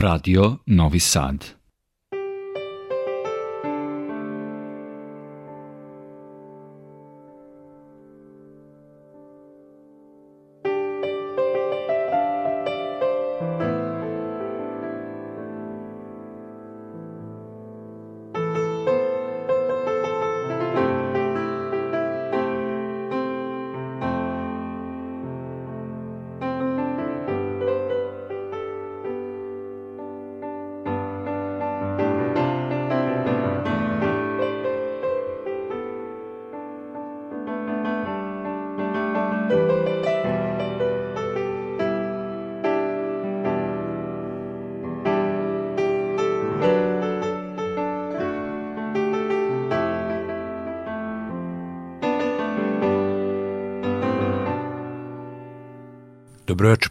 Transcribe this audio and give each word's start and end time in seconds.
Radio 0.00 0.62
Novi 0.64 0.98
Sad. 0.98 1.59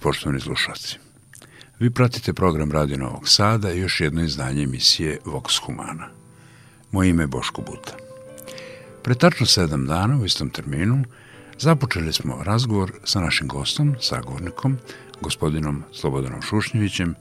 Poštovani 0.10 0.40
slušalci. 0.40 0.98
Vi 1.80 1.90
pratite 1.90 2.34
program 2.34 2.72
Radio 2.72 2.98
Novog 2.98 3.30
Sada 3.30 3.72
i 3.72 3.80
još 3.80 4.02
jedno 4.02 4.24
izdanje 4.24 4.64
emisije 4.64 5.20
Vox 5.26 5.60
Humana. 5.66 6.08
Moje 6.92 7.10
ime 7.10 7.24
je 7.24 7.28
Boško 7.28 7.62
Buta. 7.62 7.94
Pre 9.04 9.16
tačno 9.16 9.46
sedam 9.46 9.86
dana 9.86 10.18
u 10.18 10.26
istom 10.26 10.50
terminu 10.50 11.04
započeli 11.60 12.14
smo 12.14 12.44
razgovor 12.44 12.92
sa 13.04 13.20
našim 13.20 13.48
gostom, 13.48 13.96
sagovornikom, 14.02 14.78
gospodinom 15.22 15.84
Slobodanom 15.94 16.42
Šušnjevićem, 16.42 17.16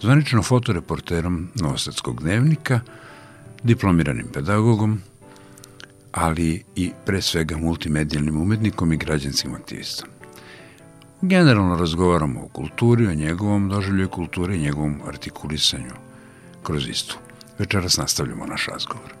zvanično 0.00 0.42
fotoreporterom 0.42 1.48
Novosadskog 1.54 2.22
dnevnika, 2.22 2.80
diplomiranim 3.62 4.26
pedagogom, 4.32 5.00
ali 6.12 6.64
i 6.76 6.92
pre 7.06 7.22
svega 7.22 7.56
multimedijalnim 7.56 8.40
umetnikom 8.40 8.92
i 8.92 8.96
građanskim 8.96 9.54
aktivistom. 9.54 10.17
Generalno 11.22 11.76
razgovaramo 11.76 12.40
o 12.40 12.48
kulturi, 12.48 13.06
o 13.06 13.14
njegovom 13.14 13.68
doživlju 13.68 14.08
kulture 14.08 14.56
i 14.56 14.60
njegovom 14.60 15.00
artikulisanju 15.06 15.94
kroz 16.62 16.88
istu. 16.88 17.18
Večeras 17.58 17.96
nastavljamo 17.96 18.46
naš 18.46 18.66
razgovor. 18.66 19.14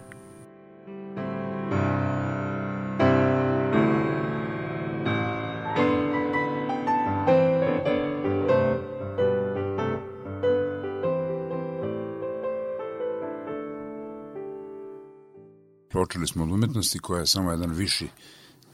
Počeli 15.92 16.26
smo 16.26 16.44
od 16.44 16.50
umetnosti 16.50 16.98
koja 16.98 17.20
je 17.20 17.26
samo 17.26 17.50
jedan 17.50 17.70
viši 17.70 18.08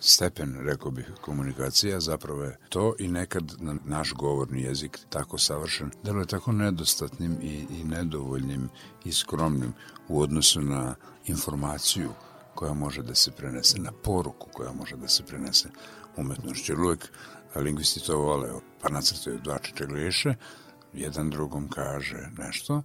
stepen, 0.04 0.56
rekao 0.60 0.90
bih, 0.90 1.06
komunikacija, 1.20 2.00
zapravo 2.00 2.42
je 2.42 2.58
to 2.68 2.94
i 2.98 3.08
nekad 3.08 3.52
na 3.60 3.76
naš 3.84 4.12
govorni 4.12 4.62
jezik 4.62 4.98
tako 5.08 5.38
savršen, 5.38 5.90
da 6.02 6.10
je 6.10 6.26
tako 6.26 6.52
nedostatnim 6.52 7.38
i, 7.42 7.66
i 7.70 7.84
nedovoljnim 7.84 8.68
i 9.04 9.12
skromnim 9.12 9.72
u 10.08 10.20
odnosu 10.20 10.60
na 10.60 10.94
informaciju 11.26 12.10
koja 12.54 12.74
može 12.74 13.02
da 13.02 13.14
se 13.14 13.30
prenese, 13.30 13.78
na 13.78 13.92
poruku 13.92 14.48
koja 14.52 14.72
može 14.72 14.96
da 14.96 15.08
se 15.08 15.22
prenese 15.22 15.68
umetnošću. 16.16 16.72
Jer 16.72 16.80
uvijek 16.80 17.12
lingvisti 17.56 18.00
to 18.00 18.18
vole, 18.18 18.50
pa 18.82 18.88
nacrtaju 18.88 19.40
dva 19.44 19.58
čečegleše, 19.58 20.34
jedan 20.92 21.30
drugom 21.30 21.68
kaže 21.68 22.28
nešto, 22.38 22.82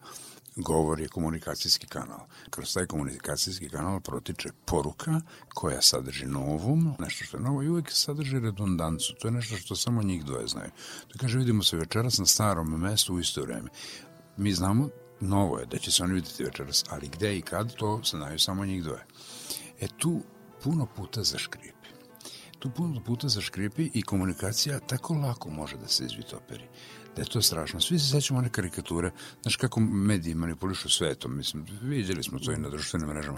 govor 0.62 1.00
je 1.00 1.08
komunikacijski 1.08 1.88
kanal. 1.88 2.20
Kroz 2.50 2.74
taj 2.74 2.86
komunikacijski 2.86 3.70
kanal 3.70 4.00
protiče 4.00 4.50
poruka 4.66 5.22
koja 5.54 5.82
sadrži 5.82 6.26
novom, 6.26 6.96
nešto 7.00 7.26
što 7.26 7.38
je 7.38 7.44
novo 7.44 7.64
i 7.64 7.70
uvijek 7.70 7.92
sadrži 7.92 8.40
redundancu. 8.40 9.14
To 9.20 9.28
je 9.28 9.32
nešto 9.32 9.58
što 9.58 9.76
samo 9.76 10.04
njih 10.04 10.26
dvoje 10.26 10.48
znaju. 10.48 10.72
To 11.08 11.20
kaže, 11.20 11.38
vidimo 11.38 11.64
se 11.64 11.78
večeras 11.78 12.18
na 12.18 12.26
starom 12.26 12.82
mestu 12.82 13.14
u 13.14 13.20
isto 13.20 13.42
vreme. 13.42 13.70
Mi 14.38 14.54
znamo, 14.54 14.90
novo 15.20 15.60
je 15.60 15.66
da 15.66 15.78
će 15.78 15.92
se 15.92 16.04
oni 16.04 16.14
vidjeti 16.14 16.44
večeras, 16.44 16.84
ali 16.90 17.08
gde 17.08 17.38
i 17.38 17.42
kad, 17.42 17.76
to 17.76 18.02
znaju 18.04 18.40
samo 18.40 18.66
njih 18.66 18.84
dvoje. 18.84 19.06
E 19.80 19.88
tu 19.98 20.22
puno 20.64 20.88
puta 20.96 21.24
zaškripi. 21.24 21.90
Tu 22.60 22.70
puno 22.70 23.04
puta 23.04 23.28
zaškripi 23.28 23.90
i 23.94 24.02
komunikacija 24.02 24.80
tako 24.80 25.14
lako 25.14 25.50
može 25.50 25.78
da 25.78 25.88
se 25.88 26.06
izvitoperi 26.06 26.68
E, 27.10 27.16
da 27.16 27.22
je 27.22 27.26
to 27.26 27.42
strašno. 27.42 27.82
Svi 27.82 28.00
se 28.00 28.10
sećamo 28.10 28.40
one 28.40 28.50
karikature, 28.50 29.12
znaš 29.42 29.56
kako 29.56 29.80
mediji 29.80 30.36
manipulišu 30.36 30.90
svetom, 30.90 31.38
mislim, 31.38 31.66
vidjeli 31.82 32.24
smo 32.24 32.40
to 32.40 32.52
i 32.52 32.58
na 32.58 32.70
društvenim 32.70 33.08
mrežama. 33.08 33.38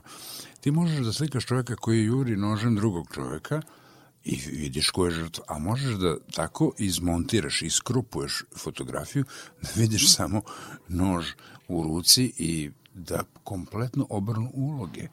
Ti 0.62 0.72
možeš 0.72 1.00
da 1.00 1.14
slikaš 1.14 1.46
čovjeka 1.46 1.76
koji 1.76 2.04
juri 2.04 2.36
nožem 2.36 2.76
drugog 2.76 3.08
čovjeka 3.14 3.62
i 4.24 4.36
vidiš 4.52 4.90
ko 4.90 5.06
je 5.06 5.12
žrtva, 5.12 5.44
a 5.48 5.60
možeš 5.60 5.94
da 5.94 6.18
tako 6.36 6.74
izmontiraš, 6.78 7.62
iskrupuješ 7.62 8.44
fotografiju, 8.58 9.26
da 9.62 9.70
vidiš 9.76 10.14
samo 10.16 10.42
nož 10.88 11.26
u 11.68 11.84
ruci 11.84 12.34
i 12.38 12.72
da 12.94 13.24
kompletno 13.44 14.08
obrnu 14.10 14.52
uloge. 14.54 15.08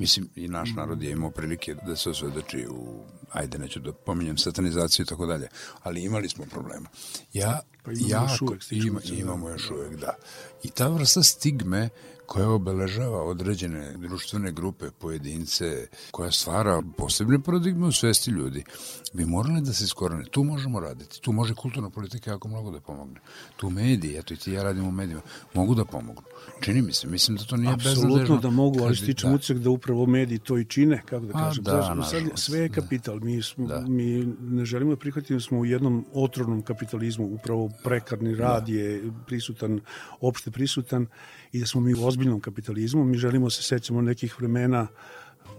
Mislim, 0.00 0.28
i 0.36 0.48
naš 0.48 0.70
narod 0.76 1.02
je 1.02 1.10
imao 1.10 1.30
prilike 1.30 1.74
da 1.74 1.96
se 1.96 2.10
osvedoči 2.10 2.66
u, 2.70 3.04
ajde, 3.32 3.58
neću 3.58 3.80
da 3.80 3.92
pominjem 3.92 4.38
satanizaciju 4.38 5.04
i 5.04 5.06
tako 5.06 5.26
dalje, 5.26 5.48
ali 5.82 6.02
imali 6.02 6.28
smo 6.28 6.44
problema. 6.44 6.88
Ja, 7.32 7.60
pa 7.84 7.92
imamo 7.92 8.08
jako, 8.08 8.32
još 8.32 8.42
uvek, 8.42 8.62
ima, 8.70 9.00
imamo 9.04 9.48
još 9.48 9.70
uvek, 9.70 10.00
da. 10.00 10.14
I 10.62 10.70
ta 10.70 10.88
vrsta 10.88 11.22
stigme 11.22 11.88
koja 12.30 12.50
obeležava 12.50 13.22
određene 13.24 13.92
društvene 13.98 14.52
grupe, 14.52 14.90
pojedince, 14.98 15.86
koja 16.10 16.30
stvara 16.30 16.82
posebne 16.96 17.42
paradigme 17.42 17.86
u 17.86 17.92
svesti 17.92 18.30
ljudi, 18.30 18.64
bi 19.12 19.26
morali 19.26 19.60
da 19.60 19.72
se 19.72 19.84
iskorane. 19.84 20.24
Tu 20.30 20.44
možemo 20.44 20.80
raditi. 20.80 21.20
Tu 21.20 21.32
može 21.32 21.54
kulturna 21.54 21.90
politika 21.90 22.30
jako 22.30 22.48
mnogo 22.48 22.70
da 22.70 22.80
pomogne. 22.80 23.20
Tu 23.56 23.70
mediji, 23.70 24.18
eto 24.18 24.34
i 24.34 24.36
ti 24.36 24.52
ja 24.52 24.62
radim 24.62 24.86
u 24.86 24.90
medijima, 24.90 25.22
mogu 25.54 25.74
da 25.74 25.84
pomognu. 25.84 26.22
Čini 26.60 26.82
mi 26.82 26.92
se, 26.92 27.06
mislim 27.06 27.36
da 27.36 27.44
to 27.44 27.56
nije 27.56 27.76
beznadežno. 27.76 28.14
Apsolutno 28.14 28.36
da 28.36 28.50
mogu, 28.50 28.82
ali 28.82 28.96
stičem 28.96 29.34
ucek 29.34 29.58
da 29.58 29.70
upravo 29.70 30.06
mediji 30.06 30.38
to 30.38 30.58
i 30.58 30.64
čine, 30.64 31.02
kako 31.06 31.26
da 31.26 31.32
kažem. 31.32 31.64
A, 31.66 31.70
da, 31.70 31.94
to, 31.94 32.02
sad, 32.02 32.22
sve 32.34 32.58
je 32.58 32.68
kapital. 32.68 33.20
Mi, 33.20 33.42
smo, 33.42 33.66
da. 33.66 33.80
mi 33.80 34.34
ne 34.40 34.64
želimo 34.64 34.90
da 34.90 34.96
prihvatimo 34.96 35.40
smo 35.40 35.58
u 35.58 35.64
jednom 35.64 36.04
otrovnom 36.12 36.62
kapitalizmu. 36.62 37.26
Upravo 37.26 37.70
prekarni 37.84 38.34
rad 38.34 38.66
da. 38.66 38.72
je 38.72 39.12
prisutan, 39.26 39.80
opšte 40.20 40.50
prisutan 40.50 41.06
i 41.52 41.60
da 41.60 41.66
smo 41.66 41.80
mi 41.80 41.94
u 41.94 42.06
ozbiljnom 42.20 42.40
kapitalizmu. 42.40 43.04
Mi 43.04 43.18
želimo 43.18 43.50
se 43.50 43.62
sećamo 43.62 44.02
nekih 44.02 44.38
vremena, 44.38 44.86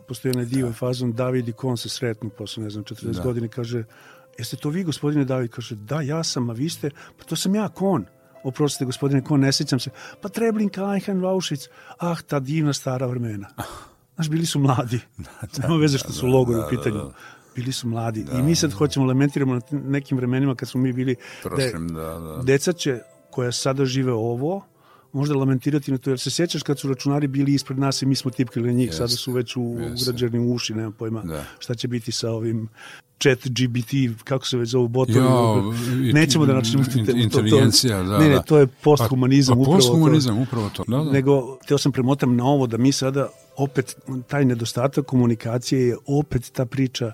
postoje 0.08 0.32
onaj 0.32 0.46
dio 0.46 0.68
da. 0.68 0.74
fazon 0.74 1.14
David 1.14 1.48
i 1.48 1.54
Kon 1.54 1.78
se 1.78 1.90
sretnu 1.90 2.30
posle, 2.30 2.64
ne 2.64 2.70
znam, 2.70 2.84
40 2.84 3.12
da. 3.12 3.24
godina 3.24 3.48
kaže, 3.48 3.84
jeste 4.38 4.58
to 4.58 4.70
vi, 4.70 4.84
gospodine 4.84 5.26
David? 5.26 5.52
Kaže, 5.52 5.76
da, 5.76 6.02
ja 6.02 6.24
sam, 6.24 6.50
a 6.50 6.54
vi 6.54 6.70
ste, 6.70 6.92
pa 7.18 7.24
to 7.24 7.36
sam 7.36 7.56
ja, 7.56 7.70
Kon. 7.70 8.06
Oprostite, 8.44 8.86
gospodine 8.86 9.24
Kon, 9.24 9.40
ne 9.40 9.52
sećam 9.52 9.80
se. 9.80 9.90
Pa 10.22 10.30
Treblinka, 10.30 10.94
Eichen, 10.94 11.22
Vaušvic, 11.22 11.68
ah, 12.00 12.22
ta 12.28 12.40
divna 12.40 12.74
stara 12.74 13.08
vremena. 13.08 13.48
Znaš, 14.16 14.30
bili 14.30 14.46
su 14.46 14.60
mladi. 14.60 15.00
Da, 15.58 15.68
Nema 15.68 15.76
veze 15.76 15.98
što 15.98 16.12
su 16.12 16.28
logori 16.28 16.60
da, 16.60 16.66
u 16.66 16.70
pitanju. 16.70 16.98
Da, 16.98 17.04
da 17.04 17.14
bili 17.56 17.72
su 17.72 17.88
mladi. 17.88 18.24
Da, 18.24 18.38
I 18.38 18.42
mi 18.44 18.56
sad 18.56 18.74
hoćemo 18.74 19.06
lamentiramo 19.06 19.56
na 19.56 19.62
nekim 19.72 20.18
vremenima 20.18 20.56
kad 20.56 20.70
smo 20.70 20.82
mi 20.82 20.94
bili 20.94 21.16
Prošlim, 21.44 21.88
da, 21.88 22.20
da. 22.20 22.42
deca 22.44 22.74
će 22.74 23.00
koja 23.32 23.52
sada 23.52 23.86
žive 23.86 24.14
ovo, 24.14 24.71
možda 25.14 25.36
lamentirati 25.36 25.92
na 25.92 25.98
to, 25.98 26.10
jer 26.10 26.20
se 26.20 26.32
sjećaš 26.32 26.64
kad 26.64 26.80
su 26.80 26.88
računari 26.88 27.28
bili 27.28 27.54
ispred 27.54 27.80
nas 27.80 28.02
i 28.02 28.06
mi 28.06 28.16
smo 28.16 28.32
tipkali 28.32 28.68
na 28.68 28.74
njih, 28.74 28.90
yes. 28.90 28.98
sada 28.98 29.08
su 29.08 29.32
već 29.32 29.56
u 29.56 29.78
ugrađeni 30.02 30.40
u 30.40 30.54
uši, 30.54 30.74
nema 30.74 30.92
pojma 30.92 31.22
da. 31.22 31.46
šta 31.60 31.76
će 31.76 31.88
biti 31.88 32.12
sa 32.12 32.32
ovim 32.32 32.70
chat 33.22 33.40
GBT, 33.48 34.24
kako 34.24 34.48
se 34.48 34.58
već 34.58 34.70
zovu 34.70 34.88
botovi. 34.88 35.18
Ja, 35.18 36.14
Nećemo 36.14 36.46
da 36.46 36.54
načinimo 36.54 36.84
inteligencija, 37.16 38.04
to, 38.04 38.10
to, 38.10 38.18
ne, 38.18 38.30
ne, 38.30 38.40
to 38.46 38.58
je 38.58 38.68
posthumanizam. 38.68 39.58
Pa, 39.58 39.64
pa 39.66 39.72
posthumanizam, 39.72 40.42
upravo 40.42 40.70
to. 40.70 40.84
Da, 40.88 40.98
da. 40.98 41.12
Nego, 41.12 41.58
teo 41.68 41.78
sam 41.78 41.92
premotam 41.92 42.36
na 42.36 42.46
ovo 42.46 42.68
da 42.68 42.78
mi 42.78 42.92
sada 42.92 43.30
opet, 43.58 43.96
taj 44.28 44.46
nedostatak 44.46 45.06
komunikacije 45.06 45.88
je 45.88 45.98
opet 46.06 46.52
ta 46.54 46.66
priča 46.66 47.12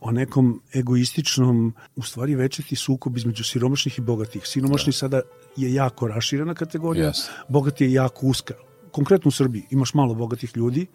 o 0.00 0.10
nekom 0.10 0.62
egoističnom, 0.74 1.74
u 1.96 2.02
stvari 2.02 2.34
večeti 2.34 2.76
sukob 2.76 3.16
između 3.16 3.44
siromašnih 3.44 3.98
i 3.98 4.02
bogatih. 4.02 4.42
Siromašni 4.46 4.90
da. 4.90 4.96
sada 4.96 5.20
je 5.56 5.74
jako 5.74 6.08
raširena 6.08 6.54
kategorija, 6.54 7.08
yes. 7.08 7.28
bogati 7.48 7.84
je 7.84 7.92
jako 7.92 8.26
uska. 8.26 8.54
Konkretno 8.90 9.28
u 9.28 9.32
Srbiji 9.32 9.66
imaš 9.70 9.94
malo 9.94 10.14
bogatih 10.14 10.56
ljudi 10.56 10.86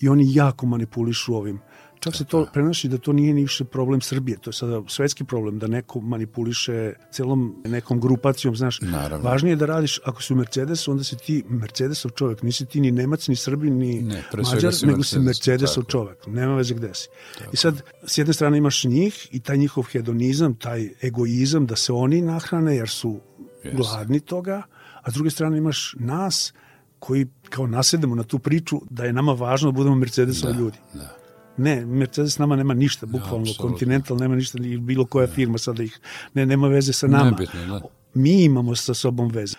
i 0.00 0.08
oni 0.08 0.34
jako 0.34 0.66
manipulišu 0.66 1.34
ovim 1.34 1.60
čak 2.00 2.16
se 2.16 2.24
to 2.24 2.46
prenosi 2.52 2.88
da 2.88 2.98
to 2.98 3.12
nije 3.12 3.34
niše 3.34 3.64
problem 3.64 4.00
Srbije, 4.00 4.38
to 4.38 4.50
je 4.50 4.54
sada 4.54 4.82
svetski 4.88 5.24
problem, 5.24 5.58
da 5.58 5.66
neko 5.66 6.00
manipuliše 6.00 6.92
celom 7.12 7.62
nekom 7.64 8.00
grupacijom, 8.00 8.56
znaš. 8.56 8.80
Naravno. 8.80 9.28
Važnije 9.28 9.52
je 9.52 9.56
da 9.56 9.66
radiš, 9.66 10.00
ako 10.04 10.22
si 10.22 10.32
u 10.32 10.36
Mercedesu, 10.36 10.90
onda 10.90 11.04
si 11.04 11.16
ti 11.16 11.44
Mercedesov 11.48 12.10
čovjek, 12.10 12.42
nisi 12.42 12.66
ti 12.66 12.80
ni 12.80 12.90
Nemac, 12.90 13.28
ni 13.28 13.36
Srbin, 13.36 13.78
ni 13.78 14.02
Ne, 14.02 14.24
Mađar, 14.52 14.74
si 14.74 14.86
nego 14.86 15.02
si 15.02 15.18
Mercedes, 15.18 15.24
Mercedesov 15.24 15.84
tako. 15.84 15.90
čovjek, 15.90 16.26
nema 16.26 16.56
veze 16.56 16.74
gde 16.74 16.94
si. 16.94 17.08
I 17.52 17.56
sad, 17.56 17.82
s 18.06 18.18
jedne 18.18 18.34
strane 18.34 18.58
imaš 18.58 18.84
njih 18.84 19.28
i 19.30 19.40
taj 19.40 19.56
njihov 19.56 19.84
hedonizam, 19.84 20.54
taj 20.54 20.88
egoizam 21.02 21.66
da 21.66 21.76
se 21.76 21.92
oni 21.92 22.20
nahrane 22.22 22.76
jer 22.76 22.88
su 22.88 23.20
Jeste. 23.64 23.76
gladni 23.76 24.20
toga, 24.20 24.62
a 25.02 25.10
s 25.10 25.14
druge 25.14 25.30
strane 25.30 25.58
imaš 25.58 25.94
nas 25.98 26.52
koji 26.98 27.26
kao 27.48 27.66
nasedemo 27.66 28.14
na 28.14 28.22
tu 28.22 28.38
priču 28.38 28.80
da 28.90 29.04
je 29.04 29.12
nama 29.12 29.32
važno 29.32 29.70
da 29.70 29.76
budemo 29.76 29.96
Mercedesovi 29.96 30.58
ljudi. 30.58 30.78
Da. 30.94 31.19
Ne, 31.60 31.86
Mercedes 31.86 32.38
nama 32.38 32.56
nema 32.56 32.74
ništa, 32.74 33.06
bukvalno, 33.06 33.40
apsolutno. 33.50 33.68
Continental 33.68 34.16
nema 34.16 34.36
ništa, 34.36 34.58
ni 34.58 34.78
bilo 34.78 35.06
koja 35.06 35.26
firma 35.26 35.58
sada 35.58 35.82
ih, 35.82 35.98
ne, 36.34 36.46
nema 36.46 36.68
veze 36.68 36.92
sa 36.92 37.06
nama. 37.06 37.30
Nebitno, 37.30 37.66
da. 37.66 37.80
Mi 38.14 38.44
imamo 38.44 38.76
sa 38.76 38.94
sobom 38.94 39.28
veze. 39.28 39.56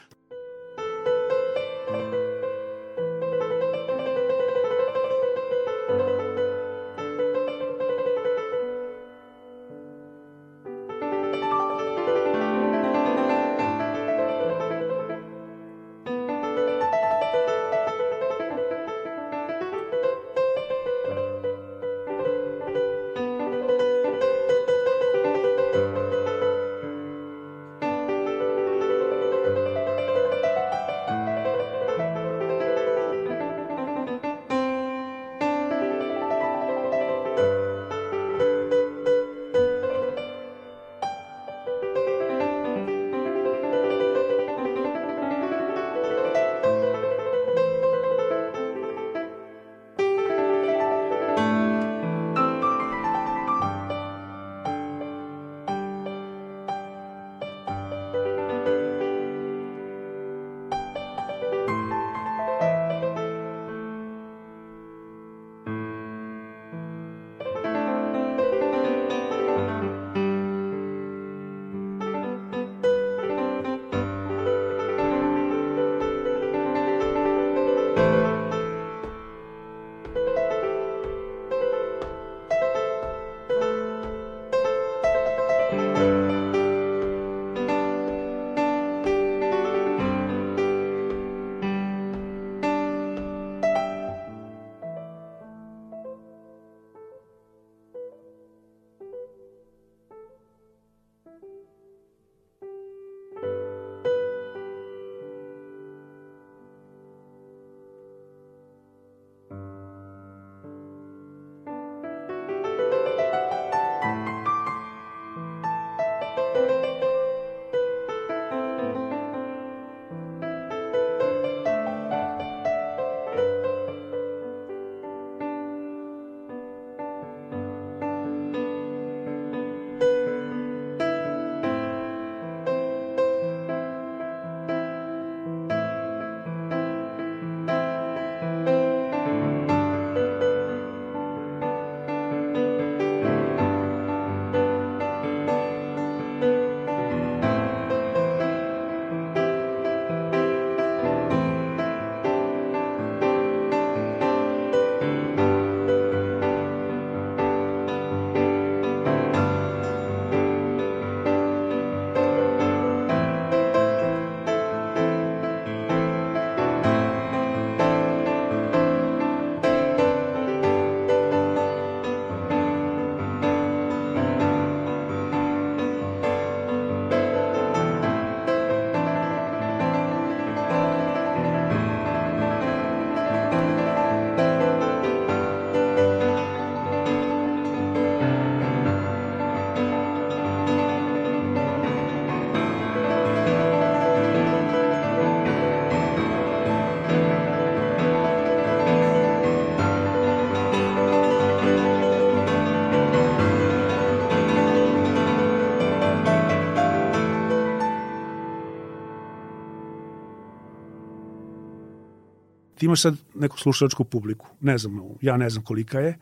Ti 212.82 212.86
imaš 212.86 213.02
sad 213.02 213.16
neku 213.36 213.60
slušačku 213.60 214.04
publiku, 214.04 214.48
ne 214.62 214.78
znam, 214.78 215.02
ja 215.22 215.38
ne 215.38 215.50
znam 215.50 215.64
kolika 215.64 216.00
je, 216.00 216.18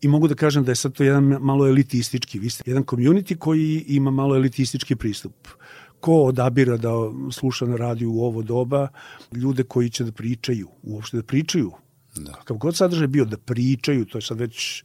i 0.00 0.08
mogu 0.08 0.28
da 0.28 0.34
kažem 0.34 0.64
da 0.64 0.72
je 0.72 0.76
sad 0.76 0.92
to 0.92 1.04
jedan 1.04 1.24
malo 1.24 1.68
elitistički, 1.68 2.38
vi 2.38 2.50
ste 2.50 2.64
jedan 2.66 2.84
community 2.84 3.38
koji 3.38 3.84
ima 3.88 4.10
malo 4.10 4.34
elitistički 4.36 4.96
pristup. 4.96 5.48
Ko 6.00 6.16
odabira 6.32 6.76
da 6.76 6.90
sluša 7.32 7.66
na 7.66 7.76
radiju 7.76 8.10
u 8.12 8.24
ovo 8.24 8.42
doba, 8.42 8.88
ljude 9.32 9.62
koji 9.62 9.90
će 9.90 10.04
da 10.04 10.12
pričaju, 10.12 10.68
uopšte 10.82 11.16
da 11.16 11.22
pričaju. 11.22 11.70
Da. 12.16 12.32
Kakav 12.32 12.56
god 12.56 12.76
sadržaj 12.76 13.06
bio, 13.06 13.24
da 13.24 13.38
pričaju, 13.38 14.04
to 14.04 14.18
je 14.18 14.22
sad 14.22 14.40
već 14.40 14.82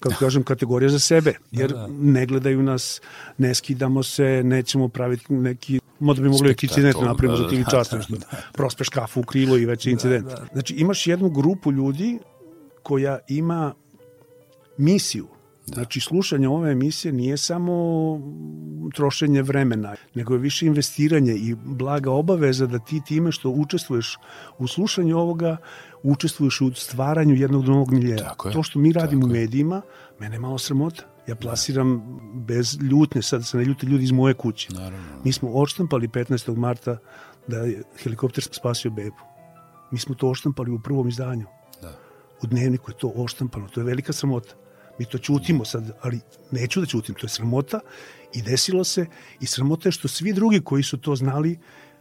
kako 0.00 0.14
kažem, 0.18 0.42
kategorija 0.42 0.88
za 0.88 0.98
sebe, 0.98 1.34
jer 1.50 1.70
da. 1.70 1.86
ne 1.90 2.26
gledaju 2.26 2.62
nas, 2.62 3.00
ne 3.38 3.54
skidamo 3.54 4.02
se, 4.02 4.42
nećemo 4.44 4.88
praviti 4.88 5.32
neki 5.32 5.80
možda 5.98 6.22
bi 6.22 6.28
mogli 6.28 6.48
neki 6.48 6.66
incident 6.66 6.96
napravimo 7.02 7.36
da, 7.38 7.42
za 7.42 7.48
ti 7.48 7.58
da, 7.58 7.70
čast 7.70 7.90
da, 7.90 7.96
nešto. 7.96 8.14
Prospeš 8.52 8.88
kafu 8.88 9.20
u 9.20 9.22
krilo 9.22 9.56
i 9.56 9.66
već 9.66 9.86
incident. 9.86 10.26
Znači 10.52 10.74
imaš 10.74 11.06
jednu 11.06 11.30
grupu 11.30 11.72
ljudi 11.72 12.18
koja 12.82 13.18
ima 13.28 13.74
misiju 14.78 15.26
Da. 15.66 15.74
Znači, 15.74 16.00
slušanje 16.00 16.48
ove 16.48 16.72
emisije 16.72 17.12
nije 17.12 17.36
samo 17.36 17.74
trošenje 18.94 19.42
vremena, 19.42 19.94
nego 20.14 20.34
je 20.34 20.38
više 20.38 20.66
investiranje 20.66 21.32
i 21.32 21.54
blaga 21.64 22.10
obaveza 22.10 22.66
da 22.66 22.78
ti 22.78 23.00
time 23.06 23.32
što 23.32 23.50
učestvuješ 23.50 24.16
u 24.58 24.66
slušanju 24.66 25.18
ovoga, 25.18 25.56
učestvuješ 26.06 26.60
u 26.60 26.74
stvaranju 26.74 27.34
jednog 27.34 27.64
novog 27.64 27.92
miljeja. 27.92 28.34
To 28.52 28.62
što 28.62 28.78
mi 28.78 28.92
radimo 28.92 29.26
u 29.26 29.28
medijima, 29.28 29.82
mene 30.20 30.36
je 30.36 30.40
malo 30.40 30.58
sramota. 30.58 31.02
Ja 31.26 31.34
plasiram 31.36 32.18
bez 32.34 32.78
ljutne, 32.80 33.22
sad 33.22 33.46
se 33.46 33.56
ne 33.56 33.64
ljute 33.64 33.86
ljudi 33.86 34.04
iz 34.04 34.12
moje 34.12 34.34
kuće. 34.34 34.68
Naravno. 34.74 35.06
Mi 35.24 35.32
smo 35.32 35.50
odštampali 35.50 36.08
15. 36.08 36.56
marta 36.56 36.98
da 37.46 37.56
je 37.56 37.82
helikopter 38.02 38.44
spasio 38.50 38.90
bebu. 38.90 39.16
Mi 39.90 39.98
smo 39.98 40.14
to 40.14 40.30
oštampali 40.30 40.70
u 40.70 40.80
prvom 40.80 41.08
izdanju. 41.08 41.46
Da. 41.82 41.98
U 42.42 42.46
dnevniku 42.46 42.90
je 42.90 42.96
to 42.96 43.12
oštampano. 43.16 43.68
To 43.68 43.80
je 43.80 43.84
velika 43.84 44.12
sramota. 44.12 44.54
Mi 44.98 45.04
to 45.04 45.18
čutimo 45.18 45.64
sad, 45.64 45.90
ali 46.02 46.20
neću 46.50 46.80
da 46.80 46.86
čutim. 46.86 47.14
To 47.14 47.26
je 47.26 47.30
sramota 47.30 47.80
i 48.34 48.42
desilo 48.42 48.84
se. 48.84 49.06
I 49.40 49.46
sramota 49.46 49.88
je 49.88 49.92
što 49.92 50.08
svi 50.08 50.32
drugi 50.32 50.60
koji 50.60 50.82
su 50.82 50.98
to 50.98 51.16
znali 51.16 51.58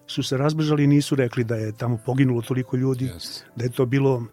su 0.08 0.24
se 0.24 0.38
razbežali 0.38 0.84
i 0.84 0.88
nisu 0.88 1.16
rekli 1.16 1.44
da 1.44 1.56
je 1.56 1.72
tamo 1.72 1.98
poginulo 2.06 2.42
toliko 2.42 2.78
ljudi, 2.78 3.06
Yes. 3.06 3.42
da 3.56 3.64
je 3.64 3.70
to 3.72 3.86
bilo 3.86 4.24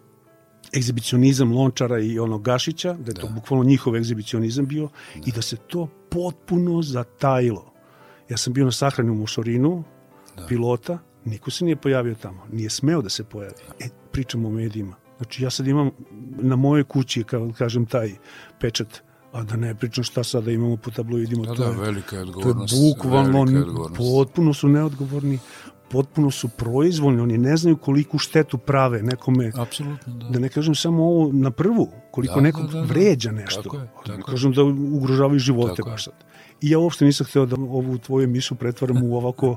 egzibicionizam 0.77 1.53
Lončara 1.53 1.99
i 1.99 2.19
onog 2.19 2.43
Gašića, 2.43 2.93
da 2.93 3.11
je 3.11 3.15
to 3.15 3.29
bukvalno 3.35 3.65
njihov 3.65 3.97
egzibicionizam 3.97 4.67
bio 4.67 4.89
i 5.27 5.33
da 5.33 5.43
se 5.43 5.57
to 5.57 5.89
potpuno 6.11 6.83
zatajilo. 6.83 7.73
Ja 8.29 8.37
sam 8.37 8.53
bio 8.53 8.65
na 8.65 8.73
sahrani 8.73 9.11
u 9.11 9.15
Mošorinu, 9.15 9.85
pilota, 10.49 10.99
niko 11.25 11.51
se 11.51 11.65
nije 11.65 11.77
pojavio 11.77 12.15
tamo, 12.15 12.47
nije 12.53 12.71
smeo 12.71 13.03
da 13.03 13.09
se 13.09 13.25
pojavi. 13.25 13.55
E, 13.81 13.89
pričamo 14.13 14.49
o 14.49 14.51
medijima. 14.51 14.97
Znači, 15.17 15.45
ja 15.45 15.51
sad 15.51 15.67
imam 15.67 15.91
na 16.43 16.57
mojoj 16.57 16.85
kući, 16.85 17.25
kao 17.25 17.53
kažem, 17.59 17.87
taj 17.87 18.11
pečat, 18.61 19.03
a 19.33 19.43
da 19.43 19.57
ne 19.57 19.75
pričam 19.75 20.05
šta 20.05 20.25
sada 20.25 20.51
imamo 20.51 20.77
po 20.77 20.91
tabloidima. 20.91 21.45
Da, 21.45 21.55
to 21.55 21.63
da, 21.65 21.71
je, 21.71 21.77
velika 21.77 22.17
je 22.17 22.23
to 22.23 22.29
je 22.29 22.31
odgovornost. 22.31 22.75
bukvalno, 22.77 23.39
je 23.51 23.63
odgovornost. 23.63 23.97
potpuno 23.99 24.55
su 24.55 24.69
neodgovorni, 24.69 25.39
potpuno 25.91 26.31
su 26.31 26.49
proizvoljni, 26.49 27.21
oni 27.21 27.39
ne 27.39 27.57
znaju 27.57 27.77
koliku 27.77 28.19
štetu 28.19 28.59
prave 28.59 29.03
nekome, 29.03 29.53
Apsolutno, 29.57 30.15
da. 30.15 30.29
da 30.29 30.39
ne 30.39 30.49
kažem 30.49 30.75
samo 30.75 31.05
ovo 31.05 31.33
na 31.33 31.51
prvu, 31.51 31.89
koliko 32.11 32.35
Da, 32.35 32.41
nekog 32.41 32.63
da, 32.63 32.73
da, 32.73 32.79
da. 32.79 32.85
vređa 32.85 33.31
nešto. 33.33 33.63
Tako 33.63 33.77
je, 33.77 33.83
ne 33.83 33.89
tako 34.07 34.19
je. 34.21 34.25
kažem 34.25 34.53
da 34.53 34.63
ugrožavaju 34.93 35.39
živote 35.39 35.75
Tako 35.77 35.89
je. 35.89 35.93
baš 35.93 36.05
sad. 36.05 36.15
I 36.61 36.71
ja 36.71 36.79
uopšte 36.79 37.05
nisam 37.05 37.27
hteo 37.27 37.47
da 37.47 37.57
ovu 37.57 37.99
tvoju 37.99 38.25
emisiju 38.25 38.57
pretvaram 38.57 39.03
u 39.03 39.17
ovako 39.17 39.57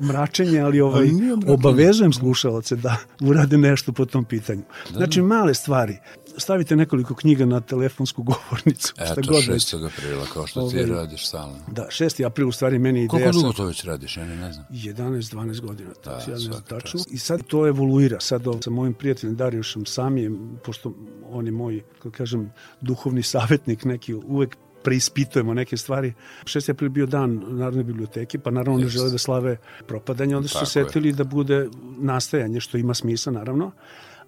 mračenje, 0.00 0.60
ali 0.60 0.80
ovaj, 0.88 1.08
obavezujem 1.48 2.12
slušalce 2.12 2.76
da 2.76 2.96
urade 3.20 3.58
nešto 3.58 3.92
po 3.92 4.04
tom 4.04 4.24
pitanju. 4.24 4.62
Znači, 4.92 5.22
male 5.22 5.54
stvari. 5.54 5.98
Stavite 6.38 6.76
nekoliko 6.76 7.14
knjiga 7.14 7.44
na 7.44 7.60
telefonsku 7.60 8.22
govornicu. 8.32 8.92
šta 8.94 9.04
Eto, 9.12 9.32
god 9.32 9.44
već. 9.48 9.74
6. 9.74 9.86
aprila, 9.86 10.26
kao 10.32 10.46
što 10.46 10.70
ti 10.70 10.76
Ovaj, 10.76 10.86
radiš 10.88 11.28
stalno. 11.28 11.56
Da, 11.68 11.86
6. 11.90 12.26
april 12.26 12.48
u 12.48 12.52
stvari 12.52 12.78
meni 12.78 12.98
je 12.98 13.04
ideja. 13.04 13.20
Koliko 13.22 13.32
dugo 13.32 13.52
to 13.52 13.64
već 13.64 13.84
radiš, 13.84 14.16
ja 14.16 14.24
ne, 14.26 14.36
ne 14.36 14.52
znam. 14.52 14.64
11-12 14.70 15.60
godina, 15.60 15.90
da, 16.04 16.10
ja 16.10 16.26
ne 16.28 16.36
znam 16.36 16.62
tačno. 16.62 17.00
I 17.10 17.18
sad 17.18 17.42
to 17.46 17.66
evoluira. 17.68 18.20
Sad 18.20 18.42
sa 18.60 18.70
mojim 18.70 18.94
prijateljem 18.94 19.36
Darijušem 19.36 19.86
Samijem, 19.86 20.58
pošto 20.64 20.92
on 21.24 21.46
je 21.46 21.52
moj, 21.52 21.82
kako 21.94 22.10
kažem, 22.10 22.52
duhovni 22.80 23.22
savjetnik, 23.22 23.84
neki 23.84 24.14
uvek 24.14 24.56
preispitujemo 24.82 25.54
neke 25.54 25.76
stvari. 25.76 26.12
6. 26.44 26.70
april 26.70 26.86
je 26.86 26.90
bio 26.90 27.06
dan 27.06 27.42
Narodne 27.48 27.82
biblioteke, 27.84 28.38
pa 28.38 28.50
naravno 28.50 28.80
ne 28.80 28.88
žele 28.88 29.10
da 29.10 29.18
slave 29.18 29.56
propadanje, 29.86 30.36
onda 30.36 30.48
su 30.48 30.58
se 30.58 30.64
Tako 30.64 30.78
je. 30.78 30.84
setili 30.84 31.12
da 31.12 31.24
bude 31.24 31.68
nastajanje, 31.98 32.60
što 32.60 32.78
ima 32.78 32.94
smisla, 32.94 33.32
naravno. 33.32 33.70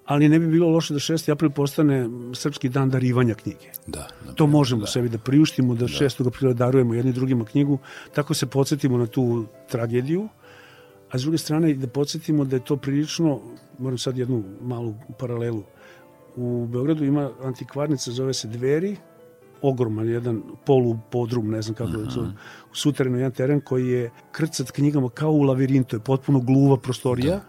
Ali 0.07 0.29
ne 0.29 0.39
bi 0.39 0.47
bilo 0.47 0.69
loše 0.69 0.95
da 0.95 1.01
6. 1.01 1.33
april 1.33 1.51
postane 1.51 2.09
srpski 2.35 2.69
dan 2.69 2.91
darivanja 2.91 3.35
knjige. 3.35 3.71
Da, 3.87 4.09
da. 4.27 4.33
To 4.33 4.47
možemo 4.47 4.87
sebi 4.87 5.09
da 5.09 5.19
priuštimo, 5.19 5.75
da 5.75 5.87
6. 5.87 6.27
aprila 6.27 6.53
darujemo 6.53 6.95
jedni 6.95 7.13
drugima 7.13 7.45
knjigu, 7.45 7.79
tako 8.15 8.35
se 8.35 8.47
podsjetimo 8.47 8.99
na 8.99 9.07
tu 9.07 9.45
tragediju, 9.69 10.29
a 11.11 11.19
s 11.19 11.23
druge 11.23 11.39
strane 11.39 11.75
da 11.75 11.87
podsjetimo 11.87 12.45
da 12.45 12.57
je 12.57 12.65
to 12.65 12.77
prilično, 12.77 13.41
moram 13.79 13.99
sad 13.99 14.19
jednu 14.19 14.43
malu 14.63 14.95
paralelu, 15.19 15.63
u 16.37 16.67
Beogradu 16.67 17.05
ima 17.05 17.31
antikvarnica, 17.43 18.11
zove 18.11 18.35
se 18.35 18.49
Dveri, 18.49 18.97
ogroman 19.63 20.09
jedan 20.09 20.43
polupodrum, 20.67 21.51
ne 21.51 21.63
znam 21.63 21.75
kako 21.75 21.91
da 21.91 22.11
zove, 22.11 22.29
u 22.73 22.75
suterenu 22.75 23.17
jedan 23.17 23.33
teren 23.33 23.61
koji 23.61 23.89
je 23.89 24.11
krcat 24.33 24.71
knjigama 24.71 25.09
kao 25.09 25.31
u 25.31 25.43
lavirintu, 25.43 25.97
je 25.97 26.01
potpuno 26.01 26.41
gluva 26.41 26.77
prostorija, 26.77 27.41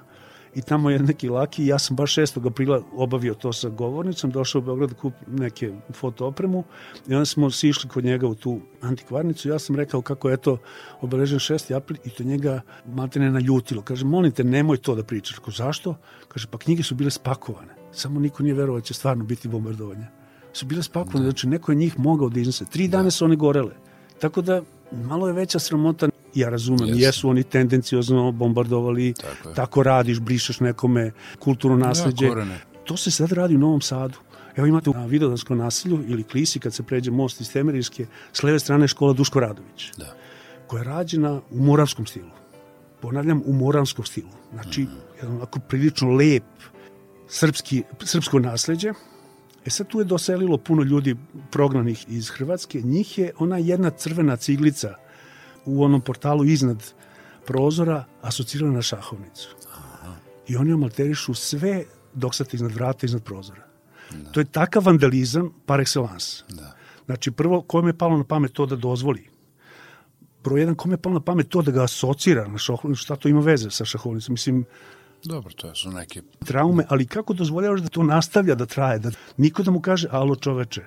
i 0.58 0.62
tamo 0.62 0.90
je 0.90 1.00
neki 1.00 1.30
laki 1.30 1.66
ja 1.66 1.80
sam 1.80 1.96
baš 1.96 2.16
6. 2.16 2.48
aprila 2.48 2.82
obavio 2.96 3.34
to 3.34 3.54
sa 3.54 3.70
govornicom, 3.70 4.32
došao 4.32 4.60
u 4.60 4.62
Beograd 4.62 4.90
da 4.90 4.96
kupim 4.96 5.28
neke 5.28 5.72
fotoopremu 5.94 6.64
i 7.08 7.14
onda 7.14 7.26
smo 7.26 7.52
sišli 7.52 7.90
kod 7.90 8.06
njega 8.06 8.28
u 8.28 8.36
tu 8.36 8.60
antikvarnicu 8.82 9.50
ja 9.50 9.60
sam 9.60 9.76
rekao 9.76 10.02
kako 10.02 10.30
je 10.30 10.38
to 10.38 10.58
obeležen 11.02 11.40
6. 11.40 11.76
april 11.76 11.98
i 12.06 12.10
to 12.10 12.24
njega 12.24 12.62
maltene 12.86 13.32
naljutilo. 13.32 13.82
Kaže, 13.82 14.06
molim 14.06 14.32
te, 14.32 14.44
nemoj 14.44 14.78
to 14.78 14.96
da 14.96 15.04
pričaš. 15.04 15.36
Kako, 15.36 15.52
zašto? 15.52 15.96
Kaže, 16.28 16.48
pa 16.52 16.58
knjige 16.58 16.84
su 16.84 16.96
bile 16.96 17.12
spakovane. 17.12 17.76
Samo 17.92 18.20
niko 18.20 18.44
nije 18.44 18.56
verovao 18.56 18.80
da 18.80 18.86
će 18.86 18.94
stvarno 18.94 19.24
biti 19.24 19.48
bombardovanje. 19.48 20.08
Su 20.54 20.66
bile 20.66 20.84
spakovane, 20.84 21.24
znači 21.24 21.48
neko 21.48 21.72
je 21.72 21.76
njih 21.76 22.00
mogao 22.00 22.30
da 22.30 22.40
iznese. 22.40 22.66
Tri 22.66 22.88
dana 22.88 23.12
su 23.12 23.26
one 23.26 23.36
gorele. 23.36 23.76
Tako 24.20 24.42
da, 24.42 24.62
malo 24.92 25.28
je 25.28 25.34
veća 25.34 25.60
sramota 25.60 26.10
ja 26.38 26.50
razumem, 26.50 26.88
Jeste. 26.88 27.02
jesu 27.02 27.30
oni 27.30 27.44
tendencijozno 27.44 28.32
bombardovali, 28.32 29.14
Tako 29.14 29.50
je. 29.50 29.56
tako 29.56 29.84
radiš, 29.84 30.20
brišeš 30.20 30.60
nekome 30.60 31.12
kulturno 31.40 31.78
nasledđe. 31.78 32.28
korene. 32.30 32.60
to 32.84 32.98
se 32.98 33.12
sad 33.12 33.32
radi 33.32 33.56
u 33.56 33.60
Novom 33.60 33.82
Sadu. 33.82 34.18
Evo 34.56 34.68
imate 34.68 34.90
na 34.90 35.06
Vidodanskom 35.06 35.58
nasilju 35.58 36.04
ili 36.08 36.24
Klisi 36.24 36.60
kad 36.60 36.74
se 36.74 36.84
pređe 36.84 37.12
most 37.12 37.42
iz 37.42 37.52
Temerijske, 37.52 38.06
s 38.34 38.44
leve 38.44 38.60
strane 38.60 38.84
je 38.84 38.88
škola 38.88 39.14
Duško 39.14 39.40
Radović, 39.40 39.92
Da. 39.98 40.14
koja 40.68 40.80
je 40.80 40.86
rađena 40.86 41.42
u 41.52 41.60
moravskom 41.60 42.06
stilu. 42.06 42.30
Ponavljam, 43.02 43.42
u 43.46 43.54
moravskom 43.54 44.06
stilu. 44.06 44.30
Znači, 44.54 44.82
Mhm. 44.82 44.92
jedan 45.16 45.36
onako 45.36 45.60
prilično 45.60 46.10
lep 46.10 46.44
srpski, 47.30 47.84
srpsko 48.02 48.40
nasledđe. 48.40 48.94
E 49.66 49.70
sad 49.70 49.88
tu 49.88 50.00
je 50.00 50.06
doselilo 50.06 50.58
puno 50.58 50.84
ljudi 50.84 51.16
prognanih 51.52 52.06
iz 52.10 52.30
Hrvatske. 52.30 52.82
Njih 52.82 53.18
je 53.18 53.32
ona 53.40 53.58
jedna 53.58 53.90
crvena 53.90 54.36
ciglica 54.36 54.94
u 55.68 55.84
onom 55.84 56.02
portalu 56.02 56.46
iznad 56.46 56.84
prozora 57.46 58.06
asocirana 58.22 58.74
na 58.74 58.82
šahovnicu. 58.82 59.56
I 60.48 60.56
oni 60.56 60.74
omalterišu 60.74 61.34
sve 61.34 61.84
dok 62.14 62.34
iznad 62.54 62.72
vrata, 62.72 63.06
iznad 63.06 63.24
prozora. 63.24 63.68
To 64.32 64.40
je 64.40 64.46
takav 64.46 64.86
vandalizam 64.86 65.54
par 65.66 65.80
excellence. 65.80 66.44
Da. 66.50 66.74
Znači, 67.06 67.32
prvo, 67.32 67.62
kome 67.62 67.90
je 67.90 67.98
palo 67.98 68.18
na 68.18 68.24
pamet 68.24 68.54
to 68.54 68.66
da 68.66 68.76
dozvoli? 68.76 69.30
Broj 70.44 70.62
jedan, 70.62 70.76
kome 70.76 70.94
je 70.94 70.98
palo 70.98 71.14
na 71.14 71.22
pamet 71.22 71.50
to 71.50 71.62
da 71.62 71.72
ga 71.72 71.84
asocira 71.84 72.48
na 72.48 72.58
šahovnicu? 72.58 73.02
Šta 73.04 73.16
to 73.16 73.30
ima 73.30 73.42
veze 73.42 73.70
sa 73.72 73.86
šahovnicom? 73.86 74.34
Mislim, 74.34 74.66
Dobro, 75.24 75.54
to 75.54 75.76
su 75.76 75.92
neke... 75.92 76.22
traume, 76.46 76.86
ali 76.90 77.06
kako 77.06 77.34
dozvoljavaš 77.34 77.82
da 77.82 77.90
to 77.90 78.04
nastavlja 78.04 78.56
da 78.56 78.66
traje? 78.66 79.00
Da 79.00 79.12
niko 79.38 79.64
da 79.64 79.72
mu 79.72 79.82
kaže, 79.82 80.08
alo 80.12 80.36
čoveče, 80.36 80.86